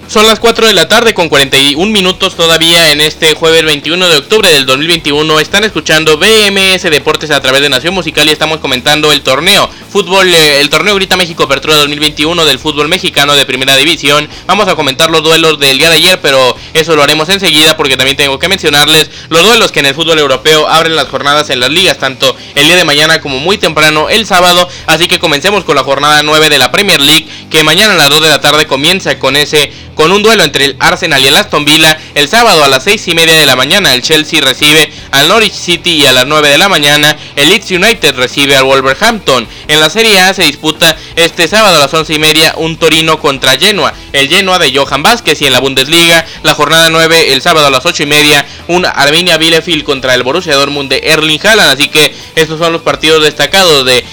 Son 0.08 0.26
las 0.26 0.40
4 0.40 0.68
de 0.68 0.72
la 0.72 0.88
tarde 0.88 1.12
con 1.12 1.28
41 1.28 1.92
minutos 1.92 2.34
todavía 2.34 2.92
en 2.92 3.02
este 3.02 3.34
jueves 3.34 3.62
21 3.62 4.08
de 4.08 4.16
octubre 4.16 4.50
del 4.50 4.64
2021. 4.64 5.38
Están 5.38 5.64
escuchando 5.64 6.16
BMS 6.16 6.84
Deportes 6.84 7.30
a 7.30 7.42
través 7.42 7.60
de 7.60 7.68
Nación 7.68 7.92
Musical 7.92 8.26
y 8.26 8.32
estamos 8.32 8.58
comentando 8.58 9.12
el 9.12 9.20
torneo 9.20 9.68
fútbol, 9.90 10.32
eh, 10.32 10.60
el 10.60 10.68
torneo 10.70 10.94
Grita 10.94 11.16
México 11.16 11.44
Apertura 11.44 11.76
2021 11.76 12.44
del 12.44 12.58
fútbol 12.58 12.88
mexicano 12.88 13.34
de 13.34 13.46
primera 13.46 13.76
división. 13.76 14.28
Vamos 14.46 14.68
a 14.68 14.76
comentar 14.76 15.10
los 15.10 15.22
duelos 15.22 15.58
del 15.58 15.78
día 15.78 15.88
de 15.88 15.96
ayer, 15.96 16.20
pero 16.20 16.56
eso 16.74 16.94
lo 16.94 17.02
haremos 17.02 17.28
enseguida 17.28 17.76
porque 17.76 17.96
también 17.96 18.16
tengo 18.16 18.38
que 18.38 18.48
mencionarles 18.48 19.10
los 19.28 19.42
duelos 19.42 19.72
que 19.72 19.80
en 19.80 19.86
el 19.86 19.94
fútbol 19.94 20.18
europeo 20.18 20.68
abren 20.68 20.96
las 20.96 21.08
jornadas 21.08 21.50
en 21.50 21.60
las 21.60 21.70
ligas, 21.70 21.98
tanto 21.98 22.36
el 22.54 22.66
día 22.66 22.76
de 22.76 22.84
mañana 22.84 23.20
como 23.20 23.38
muy 23.38 23.58
temprano 23.58 24.08
el 24.08 24.26
sábado. 24.26 24.68
Así 24.86 25.08
que 25.08 25.18
comencemos 25.18 25.64
con 25.64 25.76
la 25.76 25.84
jornada 25.84 26.22
9 26.22 26.48
de 26.48 26.58
la 26.58 26.70
Premier 26.70 27.00
League, 27.00 27.26
que 27.50 27.62
mañana 27.62 27.94
a 27.94 27.96
las 27.96 28.10
2 28.10 28.22
de 28.22 28.28
la 28.28 28.40
tarde 28.40 28.66
comienza 28.66 29.18
con 29.18 29.36
ese 29.36 29.72
con 29.98 30.12
un 30.12 30.22
duelo 30.22 30.44
entre 30.44 30.64
el 30.64 30.76
Arsenal 30.78 31.20
y 31.20 31.26
el 31.26 31.34
Aston 31.34 31.64
Villa. 31.64 31.98
El 32.14 32.28
sábado 32.28 32.62
a 32.62 32.68
las 32.68 32.84
6 32.84 33.08
y 33.08 33.14
media 33.16 33.34
de 33.34 33.46
la 33.46 33.56
mañana 33.56 33.94
el 33.94 34.02
Chelsea 34.02 34.40
recibe 34.40 34.92
al 35.10 35.26
Norwich 35.26 35.52
City 35.52 35.90
y 35.90 36.06
a 36.06 36.12
las 36.12 36.24
9 36.24 36.48
de 36.50 36.56
la 36.56 36.68
mañana 36.68 37.16
el 37.34 37.48
Leeds 37.48 37.72
United 37.72 38.14
recibe 38.14 38.54
al 38.54 38.62
Wolverhampton. 38.62 39.48
La 39.80 39.90
Serie 39.90 40.20
A 40.20 40.34
se 40.34 40.44
disputa 40.44 40.96
este 41.16 41.48
sábado 41.48 41.76
a 41.76 41.80
las 41.80 41.94
11 41.94 42.14
y 42.14 42.18
media 42.18 42.54
un 42.56 42.76
Torino 42.76 43.18
contra 43.18 43.58
Genoa. 43.58 43.92
El 44.12 44.28
Genoa 44.28 44.58
de 44.58 44.76
Johan 44.76 45.02
Vázquez 45.02 45.40
y 45.42 45.46
en 45.46 45.52
la 45.52 45.60
Bundesliga 45.60 46.24
la 46.42 46.54
jornada 46.54 46.90
9 46.90 47.32
el 47.32 47.42
sábado 47.42 47.66
a 47.66 47.70
las 47.70 47.86
8 47.86 48.02
y 48.02 48.06
media 48.06 48.46
un 48.68 48.86
Arminia 48.86 49.36
Bielefeld 49.36 49.84
contra 49.84 50.14
el 50.14 50.22
Borussia 50.22 50.54
Dortmund 50.54 50.90
de 50.90 51.00
Erling 51.04 51.40
Haaland. 51.42 51.70
Así 51.70 51.88
que 51.88 52.14
estos 52.36 52.58
son 52.58 52.72
los 52.72 52.82
partidos 52.82 53.22
destacados 53.22 53.84
de 53.84 54.04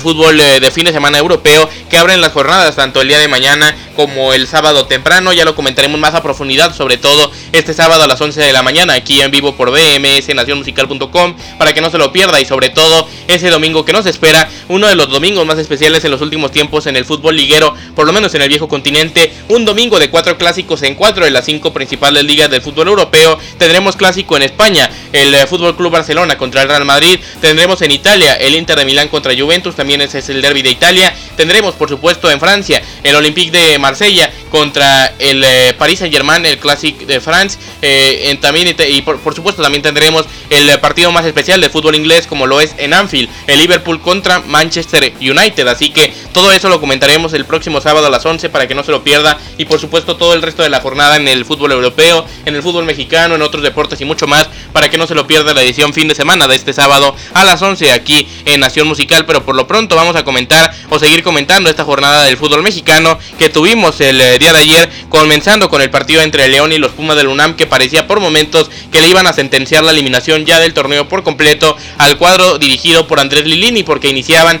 fútbol 0.00 0.40
eh, 0.40 0.60
de 0.60 0.70
fin 0.70 0.84
de 0.84 0.92
semana 0.92 1.18
europeo 1.18 1.68
que 1.88 1.98
abren 1.98 2.20
las 2.20 2.32
jornadas 2.32 2.76
tanto 2.76 3.00
el 3.00 3.08
día 3.08 3.18
de 3.18 3.28
mañana 3.28 3.74
como 3.96 4.32
el 4.32 4.46
sábado 4.46 4.86
temprano. 4.86 5.32
Ya 5.32 5.44
lo 5.44 5.54
comentaremos 5.54 5.98
más 5.98 6.14
a 6.14 6.22
profundidad, 6.22 6.74
sobre 6.74 6.98
todo 6.98 7.30
este 7.52 7.74
sábado 7.74 8.02
a 8.02 8.06
las 8.06 8.20
11 8.20 8.40
de 8.40 8.52
la 8.52 8.62
mañana 8.62 8.94
aquí 8.94 9.20
en 9.20 9.30
vivo 9.30 9.54
por 9.54 9.70
BMS 9.70 10.34
Nacionmusical.com 10.34 11.36
para 11.58 11.72
que 11.72 11.80
no 11.80 11.90
se 11.90 11.98
lo 11.98 12.12
pierda 12.12 12.40
y 12.40 12.44
sobre 12.44 12.70
todo 12.70 13.08
ese 13.28 13.50
domingo 13.50 13.84
que 13.84 13.92
nos 13.92 14.06
espera, 14.06 14.50
uno 14.68 14.88
de 14.88 14.96
los 14.96 15.08
domingos 15.08 15.46
más 15.46 15.58
especiales 15.58 16.04
en 16.04 16.10
los 16.10 16.20
últimos 16.20 16.50
tiempos 16.50 16.86
en 16.86 16.96
el 16.96 17.04
fútbol 17.04 17.36
liguero, 17.36 17.74
por 17.94 18.06
lo 18.06 18.12
menos 18.12 18.34
en 18.34 18.42
el 18.42 18.48
viejo 18.48 18.68
continente, 18.68 19.32
un 19.48 19.64
domingo 19.64 19.98
de 19.98 20.10
cuatro 20.10 20.36
clásicos 20.36 20.82
en 20.82 20.94
cuatro 20.94 21.24
de 21.24 21.30
las 21.30 21.44
cinco 21.44 21.72
principales 21.72 22.24
ligas 22.24 22.50
del 22.50 22.62
fútbol 22.62 22.88
europeo. 22.88 23.38
Tendremos 23.58 23.91
clásico 23.96 24.36
en 24.36 24.42
España, 24.42 24.90
el 25.12 25.34
eh, 25.34 25.46
Fútbol 25.46 25.76
Club 25.76 25.92
Barcelona 25.92 26.38
contra 26.38 26.62
el 26.62 26.68
Real 26.68 26.84
Madrid. 26.84 27.18
Tendremos 27.40 27.82
en 27.82 27.90
Italia 27.90 28.34
el 28.34 28.54
Inter 28.54 28.78
de 28.78 28.84
Milán 28.84 29.08
contra 29.08 29.34
Juventus, 29.36 29.74
también 29.74 30.00
ese 30.00 30.18
es 30.18 30.28
el 30.28 30.42
derby 30.42 30.62
de 30.62 30.70
Italia. 30.70 31.14
Tendremos 31.36 31.74
por 31.74 31.88
supuesto 31.88 32.30
en 32.30 32.40
Francia 32.40 32.82
el 33.02 33.14
Olympique 33.14 33.50
de 33.50 33.78
Marsella 33.78 34.32
contra 34.50 35.14
el 35.18 35.42
eh, 35.44 35.74
Paris 35.78 36.00
Saint 36.00 36.14
Germain, 36.14 36.44
el 36.44 36.58
Classic 36.58 36.96
de 37.06 37.20
France. 37.20 37.58
Eh, 37.80 38.30
en, 38.30 38.40
también, 38.40 38.74
y 38.88 39.02
por, 39.02 39.34
supuesto 39.34 39.62
también 39.62 39.82
tendremos 39.82 40.26
el 40.50 40.78
partido 40.80 41.10
más 41.12 41.24
especial 41.24 41.60
de 41.60 41.70
fútbol 41.70 41.94
inglés 41.94 42.26
como 42.26 42.46
lo 42.46 42.60
es 42.60 42.74
en 42.78 42.94
Anfield, 42.94 43.28
el 43.46 43.58
Liverpool 43.58 44.00
contra 44.00 44.40
Manchester 44.40 45.12
United. 45.20 45.66
Así 45.68 45.90
que 45.90 46.12
todo 46.32 46.52
eso 46.52 46.68
lo 46.68 46.80
comentaremos 46.80 47.32
el 47.32 47.44
próximo 47.44 47.80
sábado 47.80 48.06
a 48.06 48.10
las 48.10 48.24
11 48.24 48.50
para 48.50 48.66
que 48.66 48.74
no 48.74 48.84
se 48.84 48.92
lo 48.92 49.02
pierda. 49.02 49.38
Y 49.58 49.64
por 49.64 49.80
supuesto 49.80 50.16
todo 50.16 50.34
el 50.34 50.42
resto 50.42 50.62
de 50.62 50.70
la 50.70 50.80
jornada 50.80 51.16
en 51.16 51.28
el 51.28 51.44
fútbol 51.44 51.72
europeo, 51.72 52.24
en 52.46 52.54
el 52.54 52.62
fútbol 52.62 52.84
mexicano, 52.84 53.34
en 53.34 53.42
otros 53.42 53.62
deportes 53.62 53.81
y 54.00 54.04
mucho 54.04 54.26
más 54.26 54.48
para 54.72 54.88
que 54.88 54.96
no 54.96 55.06
se 55.06 55.14
lo 55.14 55.26
pierda 55.26 55.52
la 55.54 55.62
edición 55.62 55.92
fin 55.92 56.06
de 56.08 56.14
semana 56.14 56.46
de 56.46 56.54
este 56.54 56.72
sábado 56.72 57.14
a 57.34 57.44
las 57.44 57.60
11 57.60 57.90
aquí 57.90 58.26
en 58.44 58.60
Nación 58.60 58.86
Musical. 58.86 59.26
Pero 59.26 59.44
por 59.44 59.54
lo 59.54 59.66
pronto 59.66 59.96
vamos 59.96 60.14
a 60.14 60.24
comentar 60.24 60.72
o 60.88 60.98
seguir 60.98 61.22
comentando 61.22 61.68
esta 61.68 61.84
jornada 61.84 62.24
del 62.24 62.36
fútbol 62.36 62.62
mexicano 62.62 63.18
que 63.38 63.48
tuvimos 63.48 64.00
el 64.00 64.20
eh, 64.20 64.38
día 64.38 64.52
de 64.52 64.60
ayer, 64.60 64.90
comenzando 65.08 65.68
con 65.68 65.82
el 65.82 65.90
partido 65.90 66.22
entre 66.22 66.48
León 66.48 66.72
y 66.72 66.78
los 66.78 66.92
Pumas 66.92 67.16
del 67.16 67.26
UNAM, 67.26 67.56
que 67.56 67.66
parecía 67.66 68.06
por 68.06 68.20
momentos 68.20 68.70
que 68.90 69.00
le 69.00 69.08
iban 69.08 69.26
a 69.26 69.32
sentenciar 69.32 69.82
la 69.82 69.90
eliminación 69.90 70.46
ya 70.46 70.60
del 70.60 70.74
torneo 70.74 71.08
por 71.08 71.22
completo 71.24 71.76
al 71.98 72.16
cuadro 72.18 72.58
dirigido 72.58 73.06
por 73.06 73.18
Andrés 73.18 73.44
Lilini, 73.44 73.82
porque 73.82 74.08
iniciaban, 74.08 74.60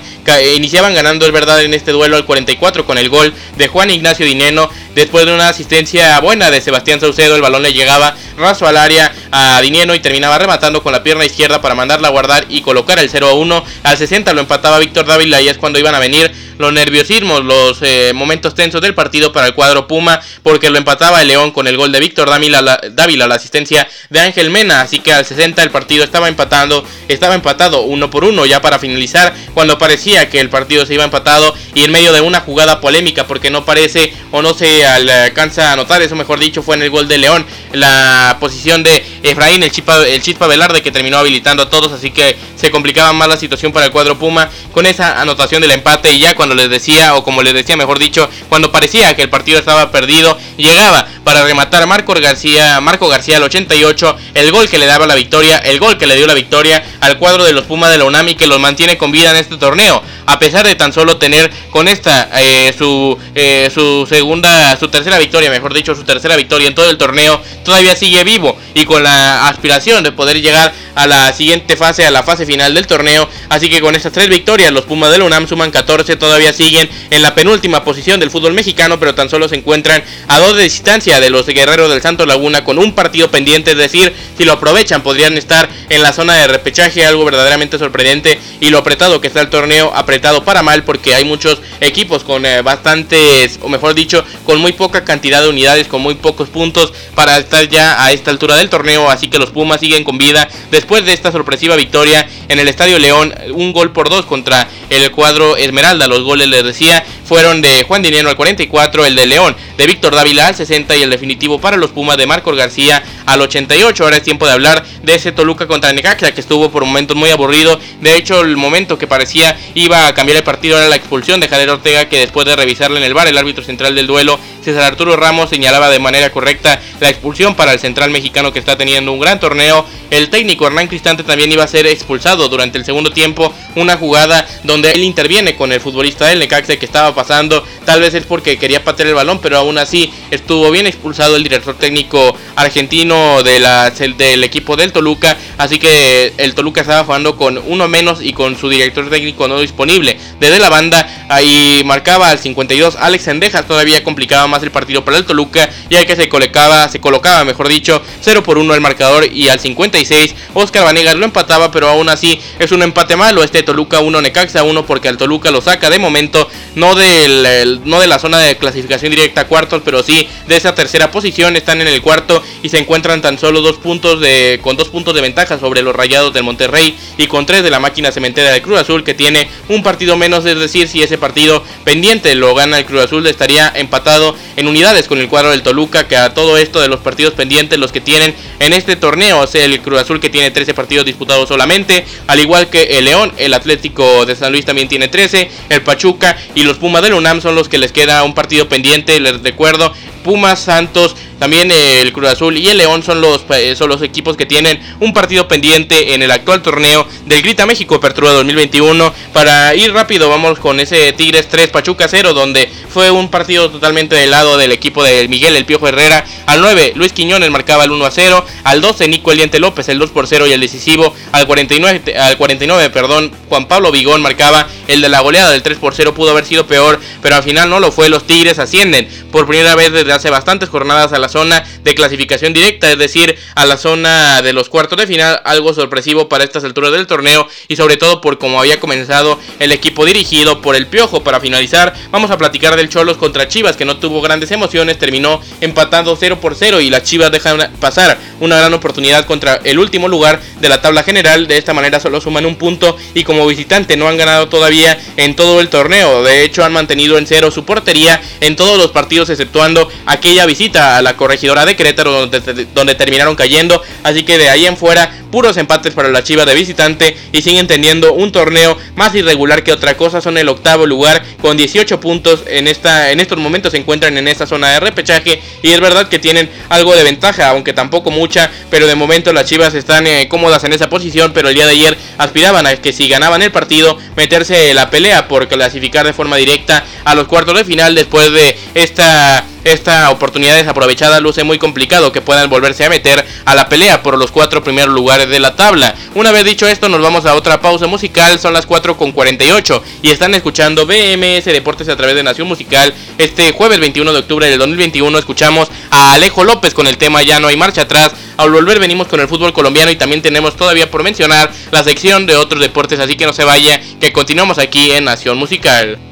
iniciaban 0.56 0.94
ganando 0.94 1.26
el 1.26 1.32
verdad 1.32 1.62
en 1.62 1.74
este 1.74 1.92
duelo 1.92 2.16
al 2.16 2.26
44 2.26 2.84
con 2.84 2.98
el 2.98 3.08
gol 3.08 3.32
de 3.56 3.68
Juan 3.68 3.90
Ignacio 3.90 4.26
Dineno 4.26 4.68
Después 4.94 5.24
de 5.24 5.32
una 5.32 5.48
asistencia 5.48 6.20
buena 6.20 6.50
de 6.50 6.60
Sebastián 6.60 7.00
Saucedo, 7.00 7.34
el 7.34 7.40
balón 7.40 7.62
le 7.62 7.72
llegaba 7.72 8.14
raso 8.36 8.66
al 8.66 8.76
área 8.76 9.14
a 9.30 9.58
Dinieno 9.62 9.94
y 9.94 10.00
terminaba 10.00 10.38
rematando 10.38 10.82
con 10.82 10.92
la 10.92 11.02
pierna 11.02 11.24
izquierda 11.24 11.62
para 11.62 11.74
mandarla 11.74 12.08
a 12.08 12.10
guardar 12.10 12.44
y 12.50 12.60
colocar 12.60 12.98
el 12.98 13.08
0 13.08 13.28
a 13.28 13.32
1. 13.32 13.64
Al 13.84 13.96
60 13.96 14.34
lo 14.34 14.40
empataba 14.40 14.78
Víctor 14.78 15.06
Dávila 15.06 15.40
y 15.40 15.48
es 15.48 15.56
cuando 15.56 15.78
iban 15.78 15.94
a 15.94 15.98
venir 15.98 16.30
los 16.58 16.72
nerviosismos, 16.72 17.42
los 17.42 17.78
eh, 17.80 18.12
momentos 18.14 18.54
tensos 18.54 18.80
del 18.82 18.94
partido 18.94 19.32
para 19.32 19.46
el 19.46 19.54
cuadro 19.54 19.88
Puma, 19.88 20.20
porque 20.42 20.68
lo 20.68 20.76
empataba 20.78 21.22
el 21.22 21.28
León 21.28 21.50
con 21.52 21.66
el 21.66 21.76
gol 21.76 21.90
de 21.90 21.98
Víctor 21.98 22.28
Dávila, 22.28 22.60
la, 22.60 22.80
Dávila, 22.92 23.26
la 23.26 23.36
asistencia 23.36 23.88
de 24.10 24.20
Ángel 24.20 24.50
Mena. 24.50 24.82
Así 24.82 25.00
que 25.00 25.12
al 25.12 25.24
60 25.24 25.62
el 25.62 25.70
partido 25.70 26.04
estaba 26.04 26.28
empatando, 26.28 26.84
estaba 27.08 27.34
empatado 27.34 27.82
uno 27.82 28.10
por 28.10 28.24
uno 28.24 28.44
ya 28.44 28.60
para 28.60 28.78
finalizar, 28.78 29.34
cuando 29.54 29.78
parecía 29.78 30.28
que 30.28 30.40
el 30.40 30.50
partido 30.50 30.84
se 30.84 30.94
iba 30.94 31.04
empatado 31.04 31.54
y 31.74 31.82
en 31.82 31.90
medio 31.90 32.12
de 32.12 32.20
una 32.20 32.40
jugada 32.40 32.80
polémica, 32.80 33.26
porque 33.26 33.50
no 33.50 33.64
parece 33.64 34.12
o 34.30 34.42
no 34.42 34.54
se 34.54 34.81
alcanza 34.86 35.72
a 35.72 35.76
notar, 35.76 36.02
eso 36.02 36.16
mejor 36.16 36.38
dicho, 36.38 36.62
fue 36.62 36.76
en 36.76 36.82
el 36.82 36.90
gol 36.90 37.08
de 37.08 37.18
León, 37.18 37.46
la 37.72 38.36
posición 38.40 38.82
de 38.82 39.04
Efraín, 39.22 39.62
el 39.62 39.70
Chispa, 39.70 40.06
el 40.06 40.22
Chispa 40.22 40.46
Velarde, 40.46 40.82
que 40.82 40.90
terminó 40.90 41.18
habilitando 41.18 41.64
a 41.64 41.70
todos, 41.70 41.92
así 41.92 42.10
que 42.10 42.36
se 42.56 42.70
complicaba 42.70 43.12
más 43.12 43.28
la 43.28 43.36
situación 43.36 43.72
para 43.72 43.86
el 43.86 43.92
cuadro 43.92 44.18
Puma 44.18 44.48
con 44.72 44.86
esa 44.86 45.20
anotación 45.20 45.62
del 45.62 45.72
empate. 45.72 46.12
Y 46.12 46.18
ya 46.18 46.34
cuando 46.34 46.54
les 46.54 46.70
decía, 46.70 47.14
o 47.14 47.24
como 47.24 47.42
les 47.42 47.54
decía 47.54 47.76
mejor 47.76 47.98
dicho, 47.98 48.28
cuando 48.48 48.70
parecía 48.70 49.14
que 49.16 49.22
el 49.22 49.30
partido 49.30 49.58
estaba 49.58 49.90
perdido, 49.90 50.38
llegaba 50.56 51.06
para 51.24 51.44
rematar 51.44 51.86
Marco 51.86 52.14
García, 52.14 52.80
Marco 52.80 53.08
García 53.08 53.36
al 53.36 53.42
88, 53.44 54.16
el 54.34 54.52
gol 54.52 54.68
que 54.68 54.78
le 54.78 54.86
daba 54.86 55.06
la 55.06 55.14
victoria, 55.14 55.58
el 55.58 55.78
gol 55.78 55.98
que 55.98 56.06
le 56.06 56.16
dio 56.16 56.26
la 56.26 56.34
victoria 56.34 56.84
al 57.00 57.18
cuadro 57.18 57.44
de 57.44 57.52
los 57.52 57.64
Pumas 57.64 57.90
de 57.90 57.98
la 57.98 58.04
UNAMI 58.04 58.34
que 58.34 58.46
los 58.46 58.60
mantiene 58.60 58.98
con 58.98 59.12
vida 59.12 59.30
en 59.30 59.36
este 59.36 59.56
torneo, 59.56 60.02
a 60.26 60.38
pesar 60.38 60.66
de 60.66 60.74
tan 60.74 60.92
solo 60.92 61.16
tener 61.16 61.50
con 61.70 61.88
esta 61.88 62.28
eh, 62.34 62.74
su, 62.76 63.18
eh, 63.34 63.70
su 63.72 64.06
segunda 64.08 64.71
su 64.76 64.88
tercera 64.88 65.18
victoria, 65.18 65.50
mejor 65.50 65.74
dicho, 65.74 65.94
su 65.94 66.04
tercera 66.04 66.36
victoria 66.36 66.68
en 66.68 66.74
todo 66.74 66.90
el 66.90 66.98
torneo, 66.98 67.40
todavía 67.64 67.96
sigue 67.96 68.24
vivo 68.24 68.56
y 68.74 68.84
con 68.84 69.02
la 69.02 69.48
aspiración 69.48 70.04
de 70.04 70.12
poder 70.12 70.40
llegar 70.40 70.72
a 70.94 71.06
la 71.06 71.32
siguiente 71.32 71.76
fase, 71.76 72.06
a 72.06 72.10
la 72.10 72.22
fase 72.22 72.46
final 72.46 72.74
del 72.74 72.86
torneo. 72.86 73.28
Así 73.48 73.68
que 73.68 73.80
con 73.80 73.94
estas 73.94 74.12
tres 74.12 74.28
victorias, 74.28 74.72
los 74.72 74.84
Pumas 74.84 75.10
del 75.10 75.22
UNAM 75.22 75.46
suman 75.46 75.70
14, 75.70 76.16
todavía 76.16 76.52
siguen 76.52 76.88
en 77.10 77.22
la 77.22 77.34
penúltima 77.34 77.84
posición 77.84 78.20
del 78.20 78.30
fútbol 78.30 78.52
mexicano, 78.52 78.98
pero 78.98 79.14
tan 79.14 79.28
solo 79.28 79.48
se 79.48 79.56
encuentran 79.56 80.02
a 80.28 80.38
dos 80.38 80.56
de 80.56 80.64
distancia 80.64 81.20
de 81.20 81.30
los 81.30 81.46
guerreros 81.46 81.90
del 81.90 82.02
Santo 82.02 82.26
Laguna 82.26 82.64
con 82.64 82.78
un 82.78 82.94
partido 82.94 83.30
pendiente, 83.30 83.72
es 83.72 83.76
decir, 83.76 84.12
si 84.36 84.44
lo 84.44 84.52
aprovechan 84.52 85.02
podrían 85.02 85.36
estar 85.38 85.68
en 85.88 86.02
la 86.02 86.12
zona 86.12 86.34
de 86.34 86.48
repechaje, 86.48 87.04
algo 87.04 87.24
verdaderamente 87.24 87.78
sorprendente 87.78 88.38
y 88.60 88.70
lo 88.70 88.78
apretado 88.78 89.20
que 89.20 89.28
está 89.28 89.40
el 89.40 89.50
torneo, 89.50 89.92
apretado 89.94 90.44
para 90.44 90.62
mal 90.62 90.84
porque 90.84 91.14
hay 91.14 91.24
muchos 91.24 91.60
equipos 91.80 92.24
con 92.24 92.44
eh, 92.46 92.62
bastantes, 92.62 93.58
o 93.62 93.68
mejor 93.68 93.94
dicho, 93.94 94.24
con 94.44 94.60
muy 94.62 94.72
poca 94.72 95.04
cantidad 95.04 95.42
de 95.42 95.48
unidades, 95.48 95.88
con 95.88 96.00
muy 96.00 96.14
pocos 96.14 96.48
puntos 96.48 96.94
para 97.14 97.36
estar 97.36 97.68
ya 97.68 98.02
a 98.02 98.12
esta 98.12 98.30
altura 98.30 98.56
del 98.56 98.70
torneo. 98.70 99.10
Así 99.10 99.28
que 99.28 99.38
los 99.38 99.50
Pumas 99.50 99.80
siguen 99.80 100.04
con 100.04 100.16
vida 100.16 100.48
después 100.70 101.04
de 101.04 101.12
esta 101.12 101.30
sorpresiva 101.32 101.76
victoria 101.76 102.26
en 102.48 102.58
el 102.58 102.68
Estadio 102.68 102.98
León, 102.98 103.34
un 103.52 103.72
gol 103.72 103.92
por 103.92 104.08
dos 104.08 104.24
contra 104.24 104.68
el 104.92 105.10
cuadro 105.10 105.56
Esmeralda. 105.56 106.06
Los 106.06 106.22
goles, 106.22 106.48
les 106.48 106.64
decía, 106.64 107.04
fueron 107.24 107.62
de 107.62 107.82
Juan 107.84 108.02
Dinero 108.02 108.28
al 108.28 108.36
44, 108.36 109.06
el 109.06 109.16
de 109.16 109.26
León 109.26 109.56
de 109.76 109.86
Víctor 109.86 110.14
Dávila 110.14 110.48
al 110.48 110.54
60 110.54 110.96
y 110.96 111.02
el 111.02 111.10
definitivo 111.10 111.60
para 111.60 111.76
los 111.76 111.90
Pumas 111.90 112.16
de 112.16 112.26
Marcos 112.26 112.56
García 112.56 113.02
al 113.26 113.40
88. 113.40 114.04
Ahora 114.04 114.18
es 114.18 114.22
tiempo 114.22 114.46
de 114.46 114.52
hablar 114.52 114.84
de 115.02 115.14
ese 115.14 115.32
Toluca 115.32 115.66
contra 115.66 115.92
Necaxa 115.92 116.32
que 116.32 116.40
estuvo 116.40 116.70
por 116.70 116.84
momentos 116.84 117.16
muy 117.16 117.30
aburrido. 117.30 117.80
De 118.00 118.16
hecho, 118.16 118.40
el 118.42 118.56
momento 118.56 118.98
que 118.98 119.06
parecía 119.06 119.56
iba 119.74 120.06
a 120.06 120.14
cambiar 120.14 120.38
el 120.38 120.44
partido 120.44 120.76
era 120.78 120.88
la 120.88 120.96
expulsión 120.96 121.40
de 121.40 121.48
Javier 121.48 121.70
Ortega 121.70 122.08
que 122.08 122.18
después 122.18 122.46
de 122.46 122.56
revisarle 122.56 122.98
en 122.98 123.04
el 123.04 123.14
bar 123.14 123.28
el 123.28 123.38
árbitro 123.38 123.64
central 123.64 123.94
del 123.94 124.06
duelo 124.06 124.38
César 124.62 124.84
Arturo 124.84 125.16
Ramos 125.16 125.50
señalaba 125.50 125.90
de 125.90 125.98
manera 125.98 126.30
correcta 126.30 126.80
la 127.00 127.08
expulsión 127.08 127.54
para 127.54 127.72
el 127.72 127.80
central 127.80 128.10
mexicano 128.10 128.52
que 128.52 128.58
está 128.58 128.76
teniendo 128.76 129.12
un 129.12 129.18
gran 129.18 129.40
torneo. 129.40 129.84
El 130.10 130.30
técnico 130.30 130.66
Hernán 130.66 130.88
Cristante 130.88 131.24
también 131.24 131.50
iba 131.50 131.64
a 131.64 131.68
ser 131.68 131.86
expulsado 131.86 132.48
durante 132.48 132.78
el 132.78 132.84
segundo 132.84 133.10
tiempo, 133.10 133.52
una 133.74 133.96
jugada 133.96 134.46
él 134.88 135.02
interviene 135.04 135.56
con 135.56 135.72
el 135.72 135.80
futbolista 135.80 136.26
del 136.26 136.38
Necaxa 136.38 136.76
que 136.76 136.86
estaba 136.86 137.14
pasando, 137.14 137.64
tal 137.84 138.00
vez 138.00 138.14
es 138.14 138.24
porque 138.24 138.58
quería 138.58 138.84
patear 138.84 139.08
el 139.08 139.14
balón, 139.14 139.40
pero 139.40 139.58
aún 139.58 139.78
así 139.78 140.12
estuvo 140.30 140.70
bien 140.70 140.86
expulsado 140.86 141.36
el 141.36 141.42
director 141.42 141.74
técnico 141.76 142.36
argentino 142.56 143.42
del 143.42 144.44
equipo 144.44 144.76
del 144.76 144.92
Toluca, 144.92 145.36
así 145.58 145.78
que 145.78 146.32
el 146.36 146.54
Toluca 146.54 146.80
estaba 146.80 147.04
jugando 147.04 147.36
con 147.36 147.58
uno 147.66 147.88
menos 147.88 148.22
y 148.22 148.32
con 148.32 148.56
su 148.56 148.68
director 148.68 149.08
técnico 149.10 149.48
no 149.48 149.60
disponible. 149.60 150.18
Desde 150.40 150.58
la 150.58 150.70
banda 150.70 151.26
ahí 151.28 151.82
marcaba 151.84 152.30
al 152.30 152.38
52 152.38 152.96
Alex 152.96 153.28
Endejas, 153.28 153.66
todavía 153.66 154.02
complicaba 154.02 154.46
más 154.46 154.62
el 154.62 154.70
partido 154.70 155.04
para 155.04 155.18
el 155.18 155.24
Toluca, 155.24 155.68
ya 155.90 156.04
que 156.06 156.16
se 156.16 156.28
colocaba, 156.28 156.88
se 156.88 157.00
colocaba, 157.00 157.44
mejor 157.44 157.68
dicho, 157.68 158.02
0 158.22 158.42
por 158.42 158.58
1 158.58 158.74
el 158.74 158.80
marcador 158.80 159.26
y 159.30 159.48
al 159.48 159.60
56 159.60 160.34
Oscar 160.54 160.84
Vanegas 160.84 161.16
lo 161.16 161.24
empataba, 161.24 161.70
pero 161.70 161.88
aún 161.88 162.08
así 162.08 162.40
es 162.58 162.72
un 162.72 162.82
empate 162.82 163.16
malo, 163.16 163.42
este 163.42 163.62
Toluca 163.62 164.00
1 164.00 164.22
Necaxa 164.22 164.62
1 164.62 164.71
porque 164.86 165.08
al 165.08 165.16
Toluca 165.16 165.50
lo 165.50 165.60
saca 165.60 165.90
de 165.90 165.98
momento 165.98 166.48
no 166.74 166.94
de 166.94 167.02
del, 167.02 167.80
no 167.84 168.00
de 168.00 168.06
la 168.06 168.18
zona 168.18 168.38
de 168.38 168.56
clasificación 168.56 169.10
directa 169.10 169.42
a 169.42 169.46
cuartos, 169.46 169.82
pero 169.84 170.02
sí 170.02 170.28
de 170.46 170.56
esa 170.56 170.74
tercera 170.74 171.10
posición. 171.10 171.56
Están 171.56 171.80
en 171.80 171.88
el 171.88 172.00
cuarto 172.02 172.42
y 172.62 172.68
se 172.68 172.78
encuentran 172.78 173.22
tan 173.22 173.38
solo 173.38 173.60
dos 173.60 173.76
puntos 173.76 174.20
de, 174.20 174.60
con 174.62 174.76
dos 174.76 174.88
puntos 174.88 175.14
de 175.14 175.20
ventaja 175.20 175.58
sobre 175.58 175.82
los 175.82 175.94
rayados 175.94 176.32
del 176.32 176.42
Monterrey 176.42 176.96
y 177.18 177.26
con 177.26 177.46
tres 177.46 177.62
de 177.62 177.70
la 177.70 177.80
máquina 177.80 178.12
cementera 178.12 178.50
de 178.50 178.62
Cruz 178.62 178.80
Azul, 178.80 179.04
que 179.04 179.14
tiene 179.14 179.48
un 179.68 179.82
partido 179.82 180.16
menos. 180.16 180.44
Es 180.46 180.58
decir, 180.58 180.88
si 180.88 181.02
ese 181.02 181.18
partido 181.18 181.62
pendiente 181.84 182.34
lo 182.34 182.54
gana 182.54 182.78
el 182.78 182.84
Cruz 182.84 183.04
Azul, 183.04 183.26
estaría 183.26 183.72
empatado 183.74 184.36
en 184.56 184.66
unidades 184.66 185.08
con 185.08 185.18
el 185.18 185.28
cuadro 185.28 185.50
del 185.50 185.62
Toluca, 185.62 186.08
que 186.08 186.16
a 186.16 186.34
todo 186.34 186.56
esto 186.56 186.80
de 186.80 186.88
los 186.88 187.00
partidos 187.00 187.34
pendientes, 187.34 187.78
los 187.78 187.92
que 187.92 188.00
tienen 188.00 188.34
en 188.58 188.72
este 188.72 188.96
torneo, 188.96 189.40
o 189.40 189.48
el 189.52 189.80
Cruz 189.82 190.00
Azul 190.00 190.20
que 190.20 190.30
tiene 190.30 190.50
13 190.50 190.74
partidos 190.74 191.04
disputados 191.04 191.48
solamente, 191.48 192.04
al 192.26 192.40
igual 192.40 192.68
que 192.70 192.98
el 192.98 193.04
León, 193.04 193.32
el 193.36 193.54
Atlético 193.54 194.24
de 194.24 194.36
San 194.36 194.51
Luis 194.52 194.64
también 194.64 194.88
tiene 194.88 195.08
13, 195.08 195.50
el 195.70 195.82
Pachuca 195.82 196.36
y 196.54 196.62
los 196.62 196.78
Pumas 196.78 197.02
del 197.02 197.14
UNAM 197.14 197.40
son 197.40 197.54
los 197.54 197.68
que 197.68 197.78
les 197.78 197.92
queda 197.92 198.22
un 198.22 198.34
partido 198.34 198.68
pendiente, 198.68 199.18
les 199.18 199.42
recuerdo, 199.42 199.92
Pumas, 200.22 200.60
Santos, 200.60 201.16
también 201.42 201.72
el 201.72 202.12
Cruz 202.12 202.28
Azul 202.28 202.56
y 202.56 202.68
el 202.68 202.78
León 202.78 203.02
son 203.02 203.20
los, 203.20 203.44
eh, 203.50 203.74
son 203.74 203.88
los 203.88 204.00
equipos 204.00 204.36
que 204.36 204.46
tienen 204.46 204.80
un 205.00 205.12
partido 205.12 205.48
pendiente 205.48 206.14
en 206.14 206.22
el 206.22 206.30
actual 206.30 206.62
torneo 206.62 207.04
del 207.26 207.42
Grita 207.42 207.66
México 207.66 207.96
Apertura 207.96 208.30
2021. 208.30 209.12
Para 209.32 209.74
ir 209.74 209.92
rápido, 209.92 210.28
vamos 210.28 210.60
con 210.60 210.78
ese 210.78 211.12
Tigres 211.14 211.48
3 211.48 211.70
Pachuca 211.70 212.06
0, 212.06 212.32
donde 212.32 212.70
fue 212.88 213.10
un 213.10 213.28
partido 213.28 213.72
totalmente 213.72 214.14
del 214.14 214.30
lado 214.30 214.56
del 214.56 214.70
equipo 214.70 215.02
de 215.02 215.26
Miguel 215.26 215.56
El 215.56 215.64
Piojo 215.64 215.88
Herrera. 215.88 216.24
Al 216.46 216.60
9, 216.60 216.92
Luis 216.94 217.12
Quiñones 217.12 217.50
marcaba 217.50 217.82
el 217.82 217.90
1 217.90 218.06
a 218.06 218.10
0. 218.12 218.46
Al 218.62 218.80
12, 218.80 219.08
Nico 219.08 219.32
Eliente 219.32 219.58
López 219.58 219.88
el 219.88 219.98
2 219.98 220.10
por 220.10 220.28
0 220.28 220.46
y 220.46 220.52
el 220.52 220.60
decisivo. 220.60 221.12
Al 221.32 221.48
49, 221.48 222.16
al 222.16 222.36
49 222.36 222.90
perdón, 222.90 223.32
Juan 223.48 223.66
Pablo 223.66 223.90
Vigón 223.90 224.22
marcaba 224.22 224.68
el 224.86 225.00
de 225.00 225.08
la 225.08 225.18
goleada 225.18 225.50
del 225.50 225.64
3 225.64 225.78
por 225.78 225.92
0. 225.92 226.14
Pudo 226.14 226.30
haber 226.30 226.44
sido 226.44 226.68
peor, 226.68 227.00
pero 227.20 227.34
al 227.34 227.42
final 227.42 227.68
no 227.68 227.80
lo 227.80 227.90
fue. 227.90 228.08
Los 228.08 228.28
Tigres 228.28 228.60
ascienden 228.60 229.08
por 229.32 229.48
primera 229.48 229.74
vez 229.74 229.90
desde 229.90 230.11
hace 230.12 230.30
bastantes 230.30 230.68
jornadas 230.68 231.12
a 231.12 231.18
la 231.18 231.28
zona 231.28 231.64
de 231.84 231.94
clasificación 231.94 232.52
directa, 232.52 232.90
es 232.90 232.98
decir, 232.98 233.36
a 233.54 233.66
la 233.66 233.76
zona 233.76 234.42
de 234.42 234.52
los 234.52 234.68
cuartos 234.68 234.98
de 234.98 235.06
final, 235.06 235.40
algo 235.44 235.74
sorpresivo 235.74 236.28
para 236.28 236.44
estas 236.44 236.64
alturas 236.64 236.92
del 236.92 237.06
torneo 237.06 237.48
y 237.68 237.76
sobre 237.76 237.96
todo 237.96 238.20
por 238.20 238.38
cómo 238.38 238.60
había 238.60 238.80
comenzado 238.80 239.38
el 239.58 239.72
equipo 239.72 240.04
dirigido 240.04 240.60
por 240.60 240.76
el 240.76 240.86
Piojo. 240.86 241.22
Para 241.22 241.40
finalizar, 241.40 241.94
vamos 242.10 242.30
a 242.30 242.38
platicar 242.38 242.76
del 242.76 242.88
Cholos 242.88 243.16
contra 243.16 243.48
Chivas, 243.48 243.76
que 243.76 243.84
no 243.84 243.96
tuvo 243.96 244.20
grandes 244.20 244.50
emociones, 244.50 244.98
terminó 244.98 245.40
empatando 245.60 246.16
0 246.16 246.40
por 246.40 246.54
0 246.54 246.80
y 246.80 246.90
las 246.90 247.04
Chivas 247.04 247.30
dejan 247.30 247.72
pasar 247.80 248.18
una 248.40 248.58
gran 248.58 248.74
oportunidad 248.74 249.26
contra 249.26 249.60
el 249.64 249.78
último 249.78 250.08
lugar 250.08 250.40
de 250.60 250.68
la 250.68 250.80
tabla 250.80 251.02
general. 251.02 251.46
De 251.46 251.56
esta 251.56 251.74
manera 251.74 252.00
solo 252.00 252.20
suman 252.20 252.46
un 252.46 252.56
punto 252.56 252.96
y 253.14 253.24
como 253.24 253.46
visitante 253.46 253.96
no 253.96 254.08
han 254.08 254.16
ganado 254.16 254.48
todavía 254.48 254.98
en 255.16 255.36
todo 255.36 255.60
el 255.60 255.68
torneo. 255.68 256.22
De 256.22 256.44
hecho, 256.44 256.64
han 256.64 256.72
mantenido 256.72 257.18
en 257.18 257.26
cero 257.26 257.50
su 257.50 257.64
portería 257.64 258.20
en 258.40 258.56
todos 258.56 258.78
los 258.78 258.90
partidos, 258.90 259.30
exceptuando 259.30 259.88
aquella 260.06 260.46
visita 260.46 260.96
a 260.96 261.02
la 261.02 261.16
corregidora 261.16 261.64
de 261.64 261.76
Querétaro 261.76 262.26
donde, 262.26 262.66
donde 262.74 262.94
terminaron 262.94 263.36
cayendo. 263.36 263.82
Así 264.02 264.22
que 264.24 264.38
de 264.38 264.48
ahí 264.48 264.66
en 264.66 264.76
fuera, 264.76 265.10
puros 265.32 265.56
empates 265.56 265.94
para 265.94 266.10
la 266.10 266.22
Chivas 266.22 266.46
de 266.46 266.54
visitante 266.54 267.16
y 267.32 267.42
siguen 267.42 267.66
teniendo 267.66 268.12
un 268.12 268.30
torneo 268.30 268.76
más 268.94 269.14
irregular 269.14 269.64
que 269.64 269.72
otra 269.72 269.96
cosa. 269.96 270.20
Son 270.20 270.38
el 270.38 270.48
octavo 270.48 270.86
lugar 270.86 271.22
con 271.40 271.56
18 271.56 271.98
puntos 271.98 272.44
en, 272.46 272.68
esta, 272.68 273.10
en 273.10 273.18
estos 273.18 273.38
momentos 273.38 273.72
se 273.72 273.78
encuentran 273.78 274.16
en 274.16 274.28
esta 274.28 274.46
zona 274.46 274.70
de 274.70 274.80
repechaje 274.80 275.42
y 275.62 275.70
es 275.70 275.80
verdad 275.80 276.08
que 276.08 276.18
tienen 276.18 276.50
algo 276.68 276.94
de 276.94 277.02
ventaja, 277.02 277.48
aunque 277.48 277.72
tampoco 277.72 278.10
mucha, 278.10 278.50
pero 278.70 278.86
de 278.86 278.94
momento 278.94 279.32
las 279.32 279.46
Chivas 279.46 279.74
están 279.74 280.06
eh, 280.06 280.28
cómodas 280.28 280.62
en 280.64 280.72
esa 280.72 280.88
posición, 280.88 281.32
pero 281.32 281.48
el 281.48 281.54
día 281.54 281.66
de 281.66 281.72
ayer 281.72 281.98
aspiraban 282.18 282.66
a 282.66 282.76
que 282.76 282.92
si 282.92 283.08
ganaban 283.08 283.42
el 283.42 283.50
partido 283.50 283.98
meterse 284.16 284.74
la 284.74 284.90
pelea 284.90 285.28
por 285.28 285.48
clasificar 285.48 286.06
de 286.06 286.12
forma 286.12 286.36
directa 286.36 286.84
a 287.04 287.14
los 287.14 287.26
cuartos 287.26 287.56
de 287.56 287.64
final 287.64 287.94
después 287.94 288.30
de 288.32 288.56
esta 288.74 289.44
esta 289.64 290.10
oportunidad 290.10 290.56
desaprovechada 290.56 291.20
luce 291.20 291.44
muy 291.44 291.58
complicado 291.58 292.12
que 292.12 292.20
puedan 292.20 292.50
volverse 292.50 292.84
a 292.84 292.90
meter 292.90 293.24
a 293.44 293.54
la 293.54 293.68
pelea 293.68 294.02
por 294.02 294.18
los 294.18 294.30
cuatro 294.30 294.62
primeros 294.62 294.94
lugares 294.94 295.28
de 295.28 295.40
la 295.40 295.56
tabla. 295.56 295.94
Una 296.14 296.32
vez 296.32 296.44
dicho 296.44 296.66
esto, 296.66 296.88
nos 296.88 297.00
vamos 297.00 297.26
a 297.26 297.34
otra 297.34 297.60
pausa 297.60 297.86
musical, 297.86 298.38
son 298.38 298.52
las 298.52 298.66
4 298.66 298.96
con 298.96 299.12
48 299.12 299.82
y 300.02 300.10
están 300.10 300.34
escuchando 300.34 300.86
BMS 300.86 301.44
Deportes 301.44 301.88
a 301.88 301.96
través 301.96 302.14
de 302.14 302.22
Nación 302.22 302.48
Musical. 302.48 302.92
Este 303.18 303.52
jueves 303.52 303.80
21 303.80 304.12
de 304.12 304.18
octubre 304.18 304.48
del 304.48 304.58
2021 304.58 305.18
escuchamos 305.18 305.70
a 305.90 306.14
Alejo 306.14 306.44
López 306.44 306.74
con 306.74 306.86
el 306.86 306.98
tema 306.98 307.22
Ya 307.22 307.40
no 307.40 307.48
hay 307.48 307.56
marcha 307.56 307.82
atrás. 307.82 308.12
Al 308.36 308.50
volver 308.50 308.78
venimos 308.78 309.08
con 309.08 309.20
el 309.20 309.28
fútbol 309.28 309.52
colombiano 309.52 309.90
y 309.90 309.96
también 309.96 310.22
tenemos 310.22 310.56
todavía 310.56 310.90
por 310.90 311.02
mencionar 311.02 311.52
la 311.70 311.84
sección 311.84 312.26
de 312.26 312.36
otros 312.36 312.60
deportes, 312.60 312.98
así 312.98 313.16
que 313.16 313.26
no 313.26 313.32
se 313.32 313.44
vaya, 313.44 313.80
que 314.00 314.12
continuamos 314.12 314.58
aquí 314.58 314.90
en 314.90 315.04
Nación 315.04 315.38
Musical. 315.38 316.11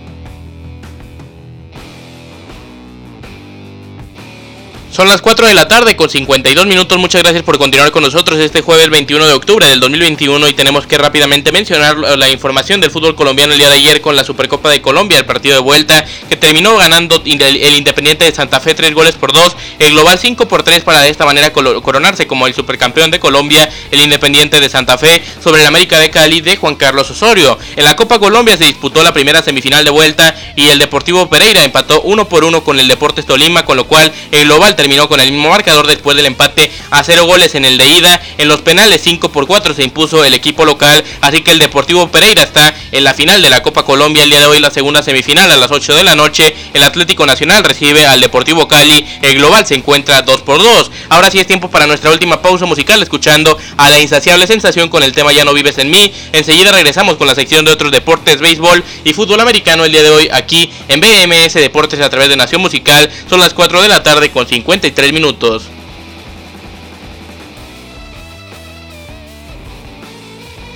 Son 5.00 5.08
las 5.08 5.22
4 5.22 5.46
de 5.46 5.54
la 5.54 5.66
tarde 5.66 5.96
con 5.96 6.10
52 6.10 6.66
minutos. 6.66 6.98
Muchas 6.98 7.22
gracias 7.22 7.42
por 7.42 7.56
continuar 7.56 7.90
con 7.90 8.02
nosotros 8.02 8.38
este 8.38 8.60
jueves 8.60 8.90
21 8.90 9.28
de 9.28 9.32
octubre 9.32 9.66
del 9.66 9.80
2021 9.80 10.46
y 10.46 10.52
tenemos 10.52 10.86
que 10.86 10.98
rápidamente 10.98 11.52
mencionar 11.52 11.96
la 11.96 12.28
información 12.28 12.82
del 12.82 12.90
fútbol 12.90 13.14
colombiano 13.14 13.54
el 13.54 13.58
día 13.58 13.70
de 13.70 13.76
ayer 13.76 14.02
con 14.02 14.14
la 14.14 14.24
Supercopa 14.24 14.68
de 14.68 14.82
Colombia, 14.82 15.16
el 15.16 15.24
partido 15.24 15.54
de 15.54 15.62
vuelta 15.62 16.04
que 16.28 16.36
terminó 16.36 16.76
ganando 16.76 17.22
el 17.24 17.76
Independiente 17.78 18.26
de 18.26 18.32
Santa 18.32 18.60
Fe 18.60 18.74
3 18.74 18.92
goles 18.92 19.14
por 19.14 19.32
2, 19.32 19.56
el 19.78 19.92
global 19.92 20.18
5 20.18 20.46
por 20.46 20.64
3 20.64 20.84
para 20.84 21.00
de 21.00 21.08
esta 21.08 21.24
manera 21.24 21.50
coronarse 21.50 22.26
como 22.26 22.46
el 22.46 22.52
supercampeón 22.52 23.10
de 23.10 23.20
Colombia, 23.20 23.70
el 23.90 24.02
Independiente 24.02 24.60
de 24.60 24.68
Santa 24.68 24.98
Fe 24.98 25.24
sobre 25.42 25.62
el 25.62 25.66
América 25.66 25.98
de 25.98 26.10
Cali 26.10 26.42
de 26.42 26.58
Juan 26.58 26.74
Carlos 26.74 27.10
Osorio. 27.10 27.58
En 27.76 27.84
la 27.84 27.96
Copa 27.96 28.18
Colombia 28.18 28.58
se 28.58 28.64
disputó 28.64 29.02
la 29.02 29.14
primera 29.14 29.40
semifinal 29.40 29.82
de 29.82 29.90
vuelta 29.90 30.36
y 30.56 30.68
el 30.68 30.78
Deportivo 30.78 31.30
Pereira 31.30 31.64
empató 31.64 32.02
1 32.02 32.28
por 32.28 32.44
1 32.44 32.62
con 32.62 32.78
el 32.78 32.86
Deportes 32.86 33.24
Tolima, 33.24 33.64
con 33.64 33.78
lo 33.78 33.86
cual 33.86 34.12
el 34.30 34.44
global 34.44 34.76
terminó 34.76 34.89
con 34.90 35.20
el 35.20 35.30
mismo 35.30 35.50
marcador 35.50 35.86
después 35.86 36.16
del 36.16 36.26
empate 36.26 36.70
a 36.90 37.04
0 37.04 37.24
goles 37.24 37.54
en 37.54 37.64
el 37.64 37.78
de 37.78 37.88
ida. 37.88 38.20
En 38.38 38.48
los 38.48 38.60
penales 38.60 39.00
5 39.02 39.30
por 39.30 39.46
4 39.46 39.72
se 39.72 39.84
impuso 39.84 40.24
el 40.24 40.34
equipo 40.34 40.64
local, 40.64 41.04
así 41.20 41.42
que 41.42 41.52
el 41.52 41.60
Deportivo 41.60 42.08
Pereira 42.08 42.42
está 42.42 42.74
en 42.90 43.04
la 43.04 43.14
final 43.14 43.40
de 43.40 43.50
la 43.50 43.62
Copa 43.62 43.84
Colombia 43.84 44.24
el 44.24 44.30
día 44.30 44.40
de 44.40 44.46
hoy, 44.46 44.58
la 44.58 44.70
segunda 44.70 45.02
semifinal 45.02 45.48
a 45.50 45.56
las 45.56 45.70
8 45.70 45.94
de 45.94 46.02
la 46.02 46.16
noche. 46.16 46.54
El 46.74 46.82
Atlético 46.82 47.24
Nacional 47.24 47.62
recibe 47.62 48.04
al 48.04 48.20
Deportivo 48.20 48.66
Cali, 48.66 49.06
el 49.22 49.34
global 49.36 49.64
se 49.64 49.76
encuentra 49.76 50.22
2 50.22 50.40
por 50.42 50.58
2. 50.58 50.90
Ahora 51.08 51.30
sí 51.30 51.38
es 51.38 51.46
tiempo 51.46 51.70
para 51.70 51.86
nuestra 51.86 52.10
última 52.10 52.42
pausa 52.42 52.66
musical 52.66 53.00
escuchando 53.00 53.56
a 53.76 53.90
la 53.90 54.00
insaciable 54.00 54.48
sensación 54.48 54.88
con 54.88 55.04
el 55.04 55.12
tema 55.12 55.32
Ya 55.32 55.44
no 55.44 55.54
vives 55.54 55.78
en 55.78 55.90
mí. 55.90 56.12
Enseguida 56.32 56.72
regresamos 56.72 57.16
con 57.16 57.28
la 57.28 57.36
sección 57.36 57.64
de 57.64 57.70
otros 57.70 57.92
deportes, 57.92 58.40
béisbol 58.40 58.82
y 59.04 59.12
fútbol 59.12 59.38
americano 59.40 59.84
el 59.84 59.92
día 59.92 60.02
de 60.02 60.10
hoy 60.10 60.28
aquí 60.32 60.72
en 60.88 61.00
BMS 61.00 61.54
Deportes 61.54 62.00
a 62.00 62.10
través 62.10 62.28
de 62.28 62.36
Nación 62.36 62.60
Musical. 62.60 63.08
Son 63.28 63.38
las 63.38 63.54
4 63.54 63.82
de 63.82 63.88
la 63.88 64.02
tarde 64.02 64.30
con 64.30 64.48
53 64.70 65.12
minutos. 65.12 65.68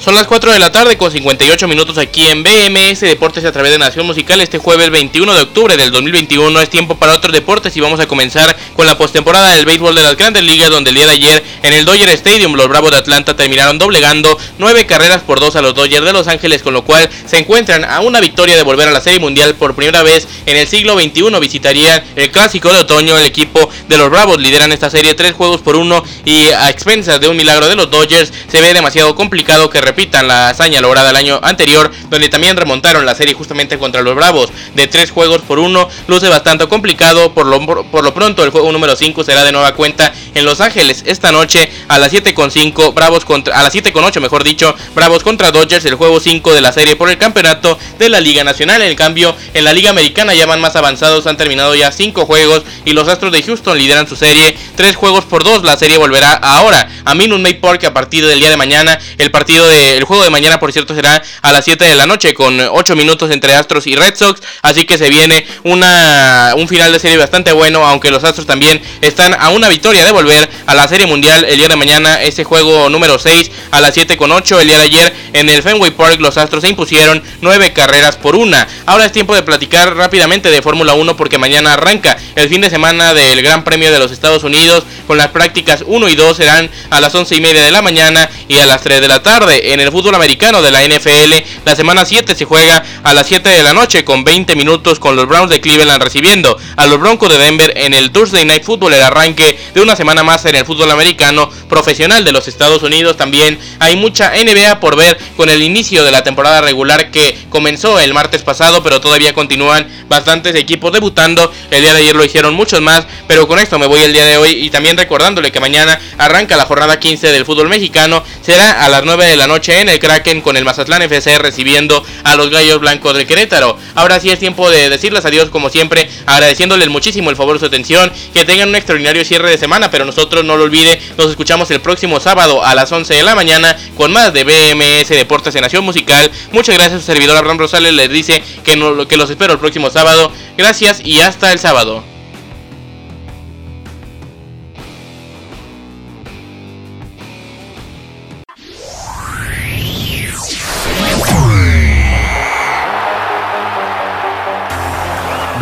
Son 0.04 0.14
las 0.14 0.26
4 0.26 0.52
de 0.52 0.58
la 0.58 0.70
tarde 0.70 0.98
con 0.98 1.10
58 1.10 1.66
minutos 1.66 1.96
aquí 1.96 2.26
en 2.26 2.42
BMS 2.42 3.00
Deportes 3.00 3.42
a 3.46 3.52
través 3.52 3.72
de 3.72 3.78
Nación 3.78 4.04
Musical. 4.04 4.38
Este 4.42 4.58
jueves 4.58 4.90
21 4.90 5.32
de 5.32 5.40
octubre 5.40 5.78
del 5.78 5.90
2021 5.92 6.60
es 6.60 6.68
tiempo 6.68 6.98
para 6.98 7.14
otros 7.14 7.32
deportes 7.32 7.74
y 7.74 7.80
vamos 7.80 7.98
a 8.00 8.06
comenzar 8.06 8.54
con 8.76 8.84
la 8.84 8.98
postemporada 8.98 9.54
del 9.54 9.64
béisbol 9.64 9.94
de 9.94 10.02
las 10.02 10.14
grandes 10.18 10.42
ligas 10.42 10.68
donde 10.68 10.90
el 10.90 10.96
día 10.96 11.06
de 11.06 11.12
ayer 11.12 11.44
en 11.62 11.72
el 11.72 11.86
Dodger 11.86 12.10
Stadium 12.10 12.52
los 12.52 12.68
Bravos 12.68 12.90
de 12.90 12.98
Atlanta 12.98 13.34
terminaron 13.34 13.78
doblegando 13.78 14.36
9 14.58 14.84
carreras 14.84 15.22
por 15.22 15.40
2 15.40 15.56
a 15.56 15.62
los 15.62 15.74
Dodgers 15.74 16.04
de 16.04 16.12
Los 16.12 16.28
Ángeles 16.28 16.62
con 16.62 16.74
lo 16.74 16.84
cual 16.84 17.08
se 17.24 17.38
encuentran 17.38 17.86
a 17.86 18.00
una 18.00 18.20
victoria 18.20 18.56
de 18.56 18.62
volver 18.62 18.88
a 18.88 18.92
la 18.92 19.00
Serie 19.00 19.20
Mundial 19.20 19.54
por 19.54 19.74
primera 19.74 20.02
vez 20.02 20.28
en 20.44 20.58
el 20.58 20.68
siglo 20.68 21.00
XXI. 21.00 21.40
Visitarían 21.40 22.04
el 22.14 22.30
clásico 22.30 22.70
de 22.70 22.80
otoño. 22.80 23.16
El 23.16 23.24
equipo 23.24 23.70
de 23.88 23.96
los 23.96 24.10
Bravos 24.10 24.38
lideran 24.38 24.70
esta 24.70 24.90
serie 24.90 25.14
3 25.14 25.32
juegos 25.32 25.62
por 25.62 25.76
1 25.76 26.04
y 26.26 26.50
a 26.50 26.68
expensas 26.68 27.18
de 27.20 27.28
un 27.28 27.38
milagro 27.38 27.68
de 27.68 27.76
los 27.76 27.90
Dodgers 27.90 28.30
se 28.52 28.60
ve 28.60 28.74
demasiado 28.74 29.14
complicado 29.14 29.70
que 29.70 29.93
repitan 29.94 30.26
la 30.26 30.48
hazaña 30.48 30.80
lograda 30.80 31.10
el 31.10 31.16
año 31.16 31.38
anterior, 31.40 31.88
donde 32.10 32.28
también 32.28 32.56
remontaron 32.56 33.06
la 33.06 33.14
serie 33.14 33.32
justamente 33.32 33.78
contra 33.78 34.02
los 34.02 34.16
Bravos 34.16 34.50
de 34.74 34.88
tres 34.88 35.12
juegos 35.12 35.42
por 35.42 35.60
uno. 35.60 35.88
Luce 36.08 36.28
bastante 36.28 36.66
complicado, 36.66 37.32
por 37.32 37.46
lo, 37.46 37.64
por 37.64 38.02
lo 38.02 38.12
pronto 38.12 38.42
el 38.42 38.50
juego 38.50 38.72
número 38.72 38.96
5 38.96 39.22
será 39.22 39.44
de 39.44 39.52
nueva 39.52 39.74
cuenta 39.76 40.12
en 40.34 40.44
Los 40.44 40.60
Ángeles 40.60 41.04
esta 41.06 41.30
noche 41.30 41.70
a 41.86 42.00
las 42.00 42.12
7.5, 42.12 42.92
Bravos 42.92 43.24
contra, 43.24 43.56
a 43.56 43.62
las 43.62 43.72
7.8 43.72 44.20
mejor 44.20 44.42
dicho, 44.42 44.74
Bravos 44.96 45.22
contra 45.22 45.52
Dodgers, 45.52 45.84
el 45.84 45.94
juego 45.94 46.18
5 46.18 46.54
de 46.54 46.60
la 46.60 46.72
serie 46.72 46.96
por 46.96 47.08
el 47.08 47.16
campeonato 47.16 47.78
de 47.96 48.08
la 48.08 48.20
Liga 48.20 48.42
Nacional. 48.42 48.82
En 48.82 48.96
cambio, 48.96 49.36
en 49.54 49.62
la 49.62 49.72
Liga 49.72 49.90
Americana 49.90 50.34
ya 50.34 50.46
van 50.46 50.60
más 50.60 50.74
avanzados, 50.74 51.28
han 51.28 51.36
terminado 51.36 51.76
ya 51.76 51.92
5 51.92 52.26
juegos 52.26 52.64
y 52.84 52.94
los 52.94 53.06
Astros 53.06 53.30
de 53.30 53.44
Houston 53.44 53.78
lideran 53.78 54.08
su 54.08 54.16
serie 54.16 54.56
3 54.74 54.96
juegos 54.96 55.24
por 55.24 55.44
2. 55.44 55.62
La 55.62 55.76
serie 55.76 55.98
volverá 55.98 56.32
ahora 56.32 56.88
a 57.04 57.14
Minute 57.14 57.40
Maid 57.40 57.60
Park 57.60 57.84
a 57.84 57.94
partir 57.94 58.26
del 58.26 58.40
día 58.40 58.50
de 58.50 58.56
mañana. 58.56 58.98
El 59.18 59.30
partido 59.30 59.68
de 59.68 59.83
el 59.92 60.04
juego 60.04 60.24
de 60.24 60.30
mañana, 60.30 60.58
por 60.58 60.72
cierto, 60.72 60.94
será 60.94 61.22
a 61.42 61.52
las 61.52 61.64
7 61.64 61.84
de 61.84 61.94
la 61.94 62.06
noche 62.06 62.34
con 62.34 62.58
8 62.60 62.96
minutos 62.96 63.30
entre 63.30 63.54
Astros 63.54 63.86
y 63.86 63.96
Red 63.96 64.16
Sox. 64.16 64.40
Así 64.62 64.84
que 64.84 64.98
se 64.98 65.08
viene 65.08 65.46
una, 65.62 66.54
un 66.56 66.68
final 66.68 66.92
de 66.92 66.98
serie 66.98 67.16
bastante 67.16 67.52
bueno, 67.52 67.86
aunque 67.86 68.10
los 68.10 68.24
Astros 68.24 68.46
también 68.46 68.82
están 69.00 69.34
a 69.34 69.50
una 69.50 69.68
victoria 69.68 70.04
de 70.04 70.12
volver 70.12 70.48
a 70.66 70.74
la 70.74 70.88
Serie 70.88 71.06
Mundial 71.06 71.44
el 71.44 71.58
día 71.58 71.68
de 71.68 71.76
mañana. 71.76 72.22
Ese 72.22 72.44
juego 72.44 72.88
número 72.88 73.18
6 73.18 73.50
a 73.70 73.80
las 73.80 73.94
7 73.94 74.16
con 74.16 74.32
8. 74.32 74.60
El 74.60 74.68
día 74.68 74.78
de 74.78 74.84
ayer 74.84 75.16
en 75.32 75.48
el 75.48 75.62
Fenway 75.62 75.90
Park 75.92 76.20
los 76.20 76.36
Astros 76.36 76.62
se 76.62 76.70
impusieron 76.70 77.22
9 77.40 77.72
carreras 77.72 78.16
por 78.16 78.36
una. 78.36 78.66
Ahora 78.86 79.06
es 79.06 79.12
tiempo 79.12 79.34
de 79.34 79.42
platicar 79.42 79.94
rápidamente 79.96 80.50
de 80.50 80.62
Fórmula 80.62 80.94
1 80.94 81.16
porque 81.16 81.38
mañana 81.38 81.74
arranca 81.74 82.16
el 82.36 82.48
fin 82.48 82.60
de 82.60 82.70
semana 82.70 83.14
del 83.14 83.42
Gran 83.42 83.64
Premio 83.64 83.92
de 83.92 83.98
los 83.98 84.12
Estados 84.12 84.44
Unidos 84.44 84.84
con 85.06 85.18
las 85.18 85.28
prácticas 85.28 85.84
1 85.86 86.08
y 86.08 86.16
2 86.16 86.36
serán 86.36 86.70
a 86.90 87.00
las 87.00 87.14
11 87.14 87.36
y 87.36 87.40
media 87.40 87.62
de 87.62 87.70
la 87.70 87.82
mañana 87.82 88.28
y 88.48 88.58
a 88.58 88.66
las 88.66 88.82
3 88.82 89.00
de 89.00 89.08
la 89.08 89.22
tarde. 89.22 89.73
En 89.74 89.80
el 89.80 89.90
fútbol 89.90 90.14
americano 90.14 90.62
de 90.62 90.70
la 90.70 90.84
NFL, 90.84 91.34
la 91.64 91.74
semana 91.74 92.04
7 92.04 92.36
se 92.36 92.44
juega 92.44 92.84
a 93.02 93.12
las 93.12 93.26
7 93.26 93.48
de 93.48 93.64
la 93.64 93.72
noche 93.72 94.04
con 94.04 94.22
20 94.22 94.54
minutos 94.54 95.00
con 95.00 95.16
los 95.16 95.26
Browns 95.26 95.50
de 95.50 95.60
Cleveland 95.60 96.00
recibiendo 96.00 96.56
a 96.76 96.86
los 96.86 97.00
Broncos 97.00 97.28
de 97.28 97.38
Denver 97.38 97.72
en 97.74 97.92
el 97.92 98.12
Thursday 98.12 98.44
Night 98.44 98.62
Football, 98.62 98.94
el 98.94 99.02
arranque 99.02 99.58
de 99.74 99.80
una 99.80 99.96
semana 99.96 100.22
más 100.22 100.44
en 100.44 100.54
el 100.54 100.64
fútbol 100.64 100.92
americano 100.92 101.50
profesional 101.68 102.24
de 102.24 102.30
los 102.30 102.46
Estados 102.46 102.84
Unidos. 102.84 103.16
También 103.16 103.58
hay 103.80 103.96
mucha 103.96 104.30
NBA 104.36 104.78
por 104.78 104.94
ver 104.94 105.18
con 105.36 105.48
el 105.48 105.60
inicio 105.60 106.04
de 106.04 106.12
la 106.12 106.22
temporada 106.22 106.60
regular 106.60 107.10
que 107.10 107.36
comenzó 107.48 107.98
el 107.98 108.14
martes 108.14 108.42
pasado, 108.42 108.80
pero 108.84 109.00
todavía 109.00 109.34
continúan 109.34 109.88
bastantes 110.08 110.54
equipos 110.54 110.92
debutando. 110.92 111.50
El 111.72 111.82
día 111.82 111.94
de 111.94 111.98
ayer 111.98 112.14
lo 112.14 112.22
hicieron 112.22 112.54
muchos 112.54 112.80
más, 112.80 113.08
pero 113.26 113.48
con 113.48 113.58
esto 113.58 113.76
me 113.80 113.88
voy 113.88 114.02
el 114.02 114.12
día 114.12 114.24
de 114.24 114.36
hoy 114.36 114.50
y 114.50 114.70
también 114.70 114.96
recordándole 114.96 115.50
que 115.50 115.58
mañana 115.58 115.98
arranca 116.16 116.56
la 116.56 116.64
jornada 116.64 117.00
15 117.00 117.32
del 117.32 117.44
fútbol 117.44 117.68
mexicano. 117.68 118.22
Será 118.40 118.84
a 118.84 118.88
las 118.88 119.02
9 119.02 119.26
de 119.26 119.36
la 119.36 119.48
noche 119.48 119.53
en 119.54 119.88
el 119.88 120.00
Kraken 120.00 120.40
con 120.40 120.56
el 120.56 120.64
Mazatlán 120.64 121.02
FC 121.02 121.38
recibiendo 121.38 122.04
a 122.24 122.34
los 122.34 122.50
Gallos 122.50 122.80
Blancos 122.80 123.16
de 123.16 123.24
Querétaro. 123.24 123.78
Ahora 123.94 124.18
sí 124.18 124.30
es 124.30 124.38
tiempo 124.38 124.68
de 124.68 124.90
decirles 124.90 125.24
adiós 125.24 125.48
como 125.48 125.70
siempre, 125.70 126.10
agradeciéndoles 126.26 126.88
muchísimo 126.88 127.30
el 127.30 127.36
favor 127.36 127.54
de 127.54 127.60
su 127.60 127.66
atención, 127.66 128.12
que 128.32 128.44
tengan 128.44 128.68
un 128.70 128.74
extraordinario 128.74 129.24
cierre 129.24 129.50
de 129.50 129.58
semana, 129.58 129.90
pero 129.90 130.04
nosotros 130.04 130.44
no 130.44 130.56
lo 130.56 130.64
olvide, 130.64 131.00
nos 131.16 131.30
escuchamos 131.30 131.70
el 131.70 131.80
próximo 131.80 132.18
sábado 132.18 132.64
a 132.64 132.74
las 132.74 132.90
11 132.90 133.14
de 133.14 133.22
la 133.22 133.34
mañana 133.34 133.76
con 133.96 134.12
más 134.12 134.32
de 134.32 134.44
BMS 134.44 135.08
Deportes 135.08 135.54
en 135.54 135.62
Nación 135.62 135.84
Musical. 135.84 136.30
Muchas 136.52 136.74
gracias, 136.74 137.00
su 137.00 137.06
servidor 137.06 137.36
Abraham 137.36 137.58
Rosales 137.58 137.94
les 137.94 138.10
dice 138.10 138.42
que, 138.64 138.76
no, 138.76 139.06
que 139.06 139.16
los 139.16 139.30
espero 139.30 139.52
el 139.52 139.58
próximo 139.60 139.90
sábado. 139.90 140.32
Gracias 140.58 141.00
y 141.04 141.20
hasta 141.20 141.52
el 141.52 141.58
sábado. 141.58 142.13